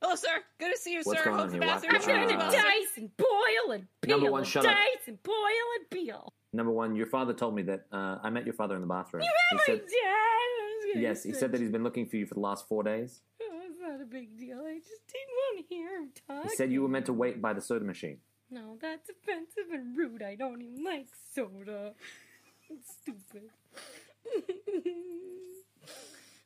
[0.00, 0.28] Hello, sir.
[0.58, 1.24] Good to see you, What's sir.
[1.26, 1.74] going Hope on the here?
[1.74, 2.56] What- bathroom I'm gonna is well, sir.
[2.62, 4.08] dice and boil and peel.
[4.08, 4.72] Number one, and shut up.
[4.72, 5.34] dice and boil
[5.78, 6.32] and peel.
[6.54, 9.22] Number one, your father told me that uh, I met your father in the bathroom.
[9.22, 9.84] You he met my dad.
[9.84, 12.66] Was gonna yes, he say- said that he's been looking for you for the last
[12.68, 13.20] four days.
[13.86, 14.58] Oh, it's not a big deal.
[14.58, 16.50] I just didn't want to hear him talk.
[16.50, 18.18] He said you were meant to wait by the soda machine.
[18.50, 20.22] No, that's offensive and rude.
[20.22, 21.92] I don't even like soda.
[22.70, 23.50] It's stupid.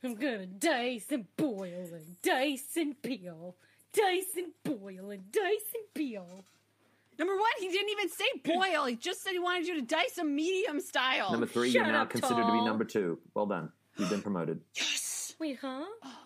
[0.05, 3.57] I'm gonna dice and boil and dice and peel.
[3.93, 6.45] Dice and boil and dice and peel.
[7.19, 8.87] Number one, he didn't even say boil.
[8.87, 11.33] He just said he wanted you to dice a medium style.
[11.33, 13.19] Number three, shut you're now up, considered to be number two.
[13.35, 13.73] Well done.
[13.99, 14.61] You've been promoted.
[14.75, 15.35] yes.
[15.39, 15.85] Wait, huh?
[16.05, 16.19] Oh.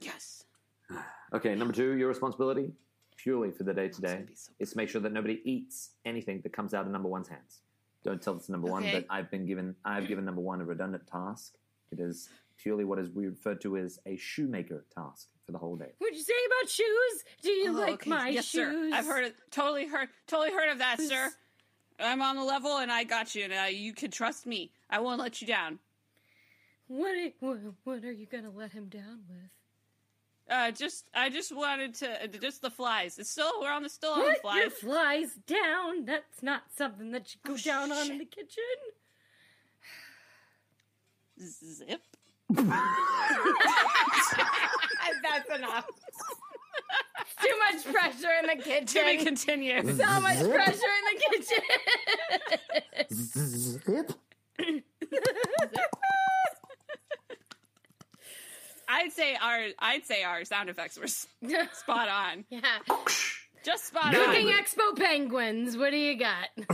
[0.00, 0.44] Yes.
[1.32, 2.72] Okay, number two, your responsibility
[3.16, 4.24] purely for the day to day
[4.58, 7.60] is to make sure that nobody eats anything that comes out of number one's hands.
[8.02, 10.64] Don't tell this to number one, but I've been given I've given number one a
[10.64, 11.54] redundant task.
[11.92, 15.76] It is purely what is we refer to as a shoemaker task for the whole
[15.76, 15.92] day.
[15.98, 17.24] What'd you say about shoes?
[17.42, 18.10] Do you Oh, like okay.
[18.10, 18.90] my yes, shoes?
[18.90, 18.96] sir.
[18.96, 19.36] I've heard it.
[19.52, 20.08] Totally heard.
[20.26, 21.30] Totally heard of that, sir.
[22.00, 23.44] I'm on the level, and I got you.
[23.44, 24.72] And uh, you can trust me.
[24.88, 25.78] I won't let you down.
[26.88, 29.50] What are, what, what are you gonna let him down with?
[30.50, 33.18] Uh, just I just wanted to uh, just the flies.
[33.20, 34.56] It's still we're on the still on the What?
[34.56, 35.30] Your flies.
[35.30, 36.04] flies down?
[36.06, 38.64] That's not something that you go Oh, down on in the kitchen.
[41.40, 42.02] Zip.
[45.22, 45.86] That's enough.
[47.42, 48.86] Too much pressure in the kitchen.
[48.86, 49.24] To be kitchen.
[49.26, 49.86] continued.
[49.96, 51.62] So much pressure in the kitchen.
[53.14, 54.12] Zip.
[58.90, 61.06] I'd say our I'd say our sound effects were
[61.72, 62.44] spot on.
[62.50, 62.60] yeah.
[63.64, 64.20] Just spot No.
[64.22, 64.26] on.
[64.34, 65.76] Cooking Expo penguins.
[65.76, 66.48] What do you got?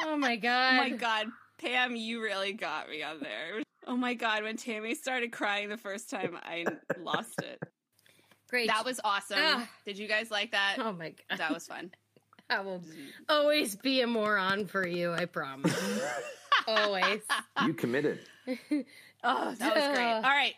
[0.00, 0.74] oh my god.
[0.74, 1.26] Oh my god,
[1.58, 3.62] Pam, you really got me on there.
[3.86, 6.64] Oh my god, when Tammy started crying the first time, I
[6.98, 7.62] lost it.
[8.48, 8.68] Great.
[8.68, 9.38] That was awesome.
[9.40, 9.68] Ah.
[9.84, 10.76] Did you guys like that?
[10.78, 11.38] Oh my god.
[11.38, 11.90] That was fun.
[12.50, 12.82] I will
[13.28, 15.12] always be a moron for you.
[15.12, 15.74] I promise.
[16.68, 17.20] always.
[17.64, 18.20] You committed.
[19.26, 20.12] Oh, that was great.
[20.12, 20.54] All right.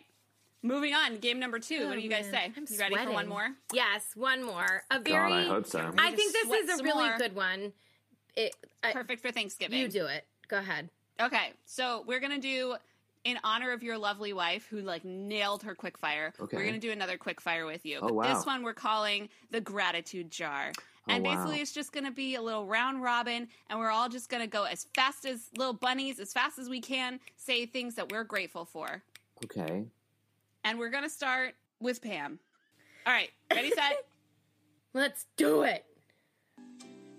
[0.61, 1.85] Moving on, game number two.
[1.85, 2.53] what Oh, do you guys oh, man.
[2.53, 2.53] say?
[2.57, 3.47] I'm you ready for one more?
[3.73, 4.83] Yes, one more.
[4.91, 5.29] A very.
[5.29, 5.91] God, I hope so.
[5.97, 7.17] I think this sweat is a some really more.
[7.17, 7.71] good one.
[8.35, 8.55] It.
[8.83, 9.79] I, Perfect for Thanksgiving.
[9.79, 10.25] you do it.
[10.49, 10.89] Go ahead.
[11.21, 12.75] Okay, so we're gonna do
[13.23, 16.33] in honor of your lovely wife who like nailed her quick fire.
[16.39, 16.57] Okay.
[16.57, 17.99] We're gonna do another quick fire with you.
[18.01, 18.33] Oh, But wow.
[18.35, 20.71] This one we're calling the gratitude jar.
[21.09, 21.35] Oh, and Oh, wow.
[21.35, 24.43] basically, it's just going to be a little round robin, and we're all just going
[24.43, 28.11] to go as fast as little bunnies, as fast as we can, say things that
[28.11, 29.01] we're grateful for.
[29.45, 29.85] Okay.
[30.63, 32.39] And we're going to start with Pam.
[33.07, 34.05] All right, ready, set?
[34.93, 35.85] Let's do it.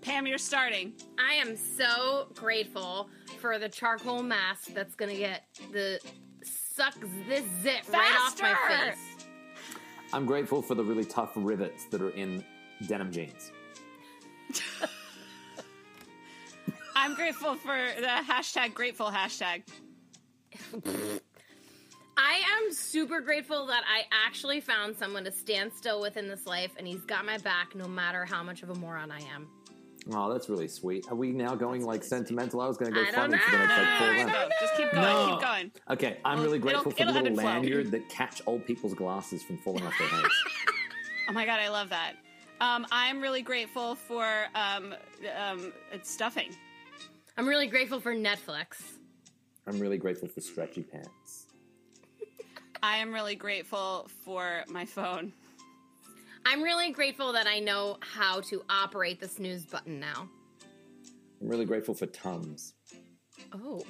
[0.01, 0.93] Pam, you're starting.
[1.19, 5.99] I am so grateful for the charcoal mask that's gonna get the
[6.43, 9.25] sucks this zit right off my face.
[10.11, 12.43] I'm grateful for the really tough rivets that are in
[12.87, 13.51] denim jeans.
[16.95, 19.63] I'm grateful for the hashtag grateful hashtag.
[22.17, 26.45] I am super grateful that I actually found someone to stand still with in this
[26.45, 29.47] life, and he's got my back no matter how much of a moron I am.
[30.13, 31.05] Oh, that's really sweet.
[31.09, 32.09] Are we now going like really sweet.
[32.09, 32.59] sentimental?
[32.61, 34.31] I was going to go I don't funny for the next like four I rounds.
[34.33, 34.55] don't Go.
[34.59, 35.03] Just keep going.
[35.03, 35.29] No.
[35.31, 35.71] Keep going.
[35.91, 37.45] Okay, I'm Well, really it'll- grateful for it'll the little and flow.
[37.51, 40.27] lanyard that catch old people's glasses from falling off their heads.
[41.29, 42.13] Oh my god, I love that.
[42.61, 44.93] Um, I'm really grateful for um,
[45.35, 46.55] um, stuffing.
[47.35, 48.83] I'm really grateful for Netflix.
[49.65, 51.47] I'm really grateful for stretchy pants.
[52.83, 55.33] I am really grateful for my phone.
[56.45, 60.29] I'm really grateful that I know how to operate the snooze button now.
[61.41, 62.75] I'm really grateful for Tums.
[63.53, 63.83] Oh.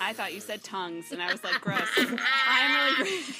[0.00, 1.80] I thought you said tongues, and I was like, gross.
[1.98, 3.34] I'm really, gra-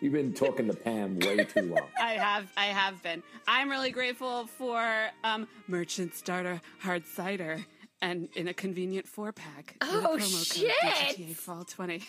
[0.00, 1.88] You've been talking to Pam way too long.
[2.00, 3.22] I have, I have been.
[3.46, 7.64] I'm really grateful for um, Merchant's Daughter Hard Cider,
[8.02, 9.76] and in a convenient four pack.
[9.80, 10.72] Oh, promo shit.
[10.82, 12.02] Code DTTA Fall twenty.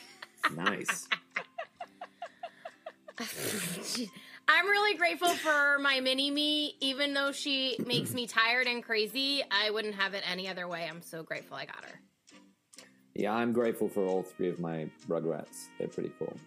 [0.55, 1.07] Nice.
[4.47, 9.43] I'm really grateful for my mini me, even though she makes me tired and crazy.
[9.51, 10.88] I wouldn't have it any other way.
[10.89, 11.99] I'm so grateful I got her.
[13.13, 15.67] Yeah, I'm grateful for all three of my Rugrats.
[15.80, 16.38] They're pretty cool.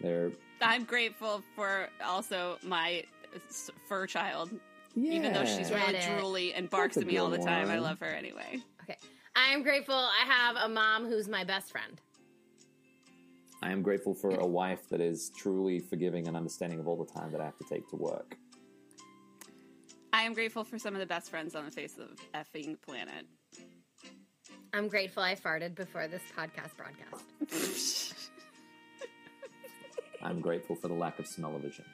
[0.00, 0.30] They're
[0.62, 3.04] I'm grateful for also my
[3.88, 4.50] fur child,
[4.94, 5.12] yeah.
[5.12, 7.70] even though she's really drooly and barks That's at me all the good time.
[7.70, 8.60] I love her anyway.
[8.82, 8.96] Okay.
[9.34, 12.00] I'm grateful I have a mom who's my best friend.
[13.62, 17.10] I am grateful for a wife that is truly forgiving and understanding of all the
[17.12, 18.36] time that I have to take to work.
[20.12, 23.24] I am grateful for some of the best friends on the face of effing planet.
[24.74, 28.14] I'm grateful I farted before this podcast broadcast.
[30.22, 31.84] I'm grateful for the lack of smell-o-vision.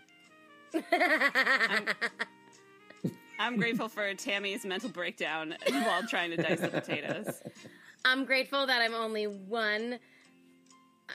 [3.39, 7.43] I'm grateful for Tammy's mental breakdown while trying to dice the potatoes.
[8.05, 9.99] I'm grateful that I'm only one.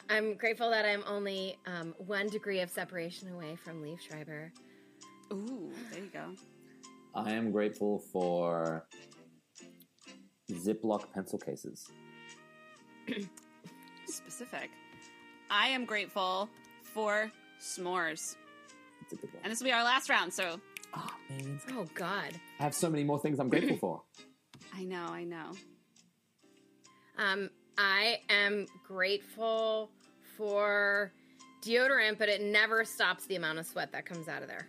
[0.10, 4.52] I'm grateful that I'm only um, one degree of separation away from Liev Schreiber.
[5.32, 6.34] Ooh, there you go.
[7.14, 8.88] I am grateful for
[10.52, 11.92] Ziploc pencil cases.
[14.06, 14.70] Specific.
[15.52, 16.50] I am grateful
[16.94, 18.36] for s'mores.
[19.02, 19.42] It's a good one.
[19.44, 20.60] And this will be our last round, so
[20.96, 21.60] Oh, man.
[21.72, 22.40] Oh God.
[22.60, 24.02] I have so many more things I'm grateful for.
[24.76, 25.52] I know, I know.
[27.18, 29.90] Um, I am grateful
[30.38, 31.12] for
[31.64, 34.68] deodorant, but it never stops the amount of sweat that comes out of there.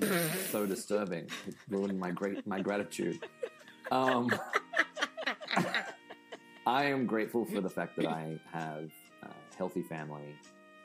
[0.00, 0.50] Nice.
[0.50, 1.28] so disturbing.
[1.46, 3.20] It ruined my great my gratitude.
[3.90, 4.30] Um,
[6.66, 8.90] I am grateful for the fact that I have
[9.22, 10.34] a healthy family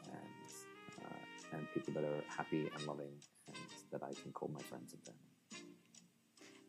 [0.05, 3.11] and uh, and people that are happy and loving
[3.47, 3.57] and
[3.91, 5.65] that I can call my friends and family.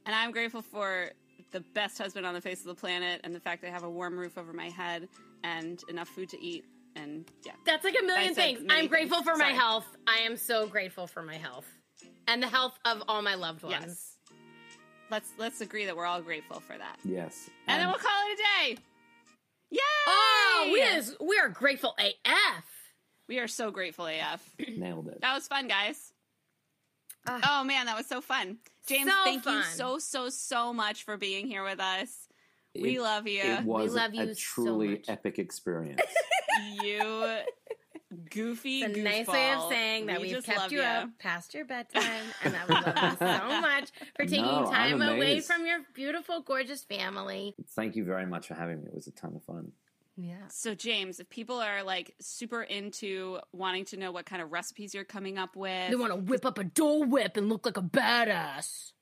[0.06, 1.10] And I'm grateful for
[1.50, 3.82] the best husband on the face of the planet and the fact that I have
[3.82, 5.08] a warm roof over my head
[5.44, 6.64] and enough food to eat.
[6.96, 7.52] And yeah.
[7.64, 8.60] That's like a million things.
[8.68, 9.30] I'm grateful things.
[9.30, 9.86] for my health.
[10.06, 11.66] I am so grateful for my health
[12.26, 13.74] and the health of all my loved ones.
[13.86, 14.16] Yes.
[15.10, 16.98] Let's let's agree that we're all grateful for that.
[17.04, 18.82] Yes, And then we'll call it a day.
[19.70, 19.78] Yay!
[20.06, 22.64] Oh, we is we are grateful AF.
[23.28, 24.42] We are so grateful AF.
[24.76, 25.20] nailed it.
[25.20, 26.12] That was fun, guys.
[27.26, 27.60] Ah.
[27.60, 28.58] Oh man, that was so fun.
[28.88, 32.26] James, So thank you so so so much for being here with us.
[32.74, 33.42] We love you.
[33.42, 35.08] It was love you a so truly much.
[35.08, 36.00] epic experience.
[36.82, 37.38] you
[38.30, 38.82] goofy.
[38.82, 41.02] It's a nice way of saying that We we've just kept love you ya.
[41.02, 42.04] up past your bedtime
[42.44, 46.40] and that we love you so much for taking No, time away from your beautiful,
[46.40, 47.54] gorgeous family.
[47.76, 48.88] Thank you very much for having me.
[48.88, 49.72] It was a ton of fun.
[50.16, 50.34] Yeah.
[50.48, 54.94] So James, if people are like super into wanting to know what kind of recipes
[54.94, 57.76] you're coming up with, They want to whip up a Dole Whip and look like
[57.78, 58.92] a badass.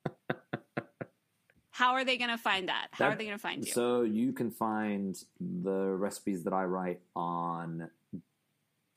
[1.71, 2.89] how are they going to find that?
[2.93, 3.73] How That- are they going to find you?
[3.73, 7.91] So you can find the recipes that I write on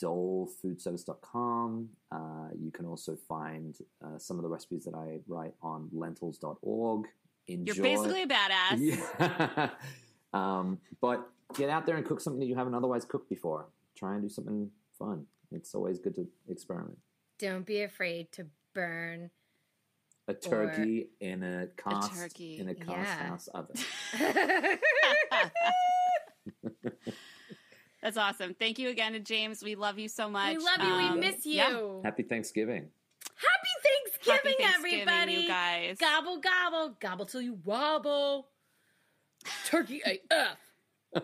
[0.02, 1.89] dolefoodservice.com.
[2.12, 2.18] Uh,
[2.60, 7.08] you can also find uh, some of the recipes that I write on lentils.org.
[7.47, 7.74] Enjoy.
[7.74, 8.80] you're basically a badass.
[9.20, 9.70] Yeah.
[10.34, 13.66] um, but get out there and cook something that you haven't otherwise cooked before.
[13.95, 15.26] Try and do something fun.
[15.52, 16.97] It's always good to experiment.
[17.39, 19.32] Don't be afraid to burn.
[20.28, 23.28] A turkey in a cast turkey, in a cast yeah.
[23.28, 23.76] house oven.
[28.02, 28.56] That's awesome.
[28.56, 29.64] Thank you again to James.
[29.64, 30.58] We love you so much.
[30.58, 30.93] we love you.
[30.93, 31.54] Um, we miss you.
[31.54, 32.02] yeah.
[32.04, 32.89] Happy Thanksgiving.
[33.36, 35.34] Happy Thanksgiving, Happy Thanksgiving, everybody.
[35.34, 35.97] you guys.
[35.99, 38.47] Gobble, gobble, gobble till you wobble.
[39.66, 40.58] Turkey AF.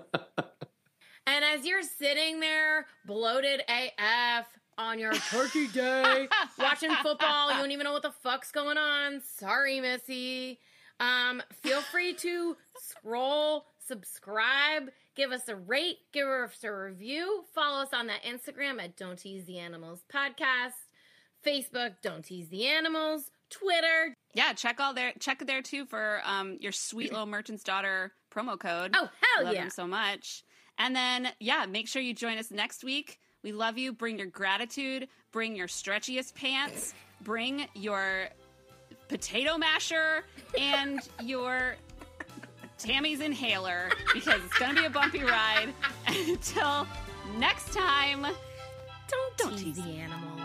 [1.28, 4.46] and as you're sitting there, bloated AF
[4.78, 6.28] on your turkey day,
[6.60, 9.22] watching football, you don't even know what the fuck's going on.
[9.38, 10.60] Sorry, Missy.
[11.00, 17.82] Um, feel free to scroll, subscribe, give us a rate, give us a review, follow
[17.82, 20.74] us on that Instagram at Don't Tease the Animals Podcast,
[21.46, 24.14] Facebook, Don't Tease the Animals, Twitter.
[24.36, 25.14] Yeah, check all there.
[25.20, 28.92] Check there too for um, your sweet little merchant's daughter promo code.
[28.94, 29.62] Oh, hell love yeah.
[29.62, 30.44] them so much.
[30.78, 33.20] And then yeah, make sure you join us next week.
[33.44, 33.94] We love you.
[33.94, 35.08] Bring your gratitude.
[35.32, 36.94] Bring your stretchiest pants.
[37.22, 38.28] Bring your
[39.08, 40.26] potato masher
[40.60, 41.76] and your
[42.78, 45.70] Tammy's inhaler because it's gonna be a bumpy ride.
[46.08, 46.88] Until
[47.38, 50.37] next time, Don't, Don't tease tease the animals.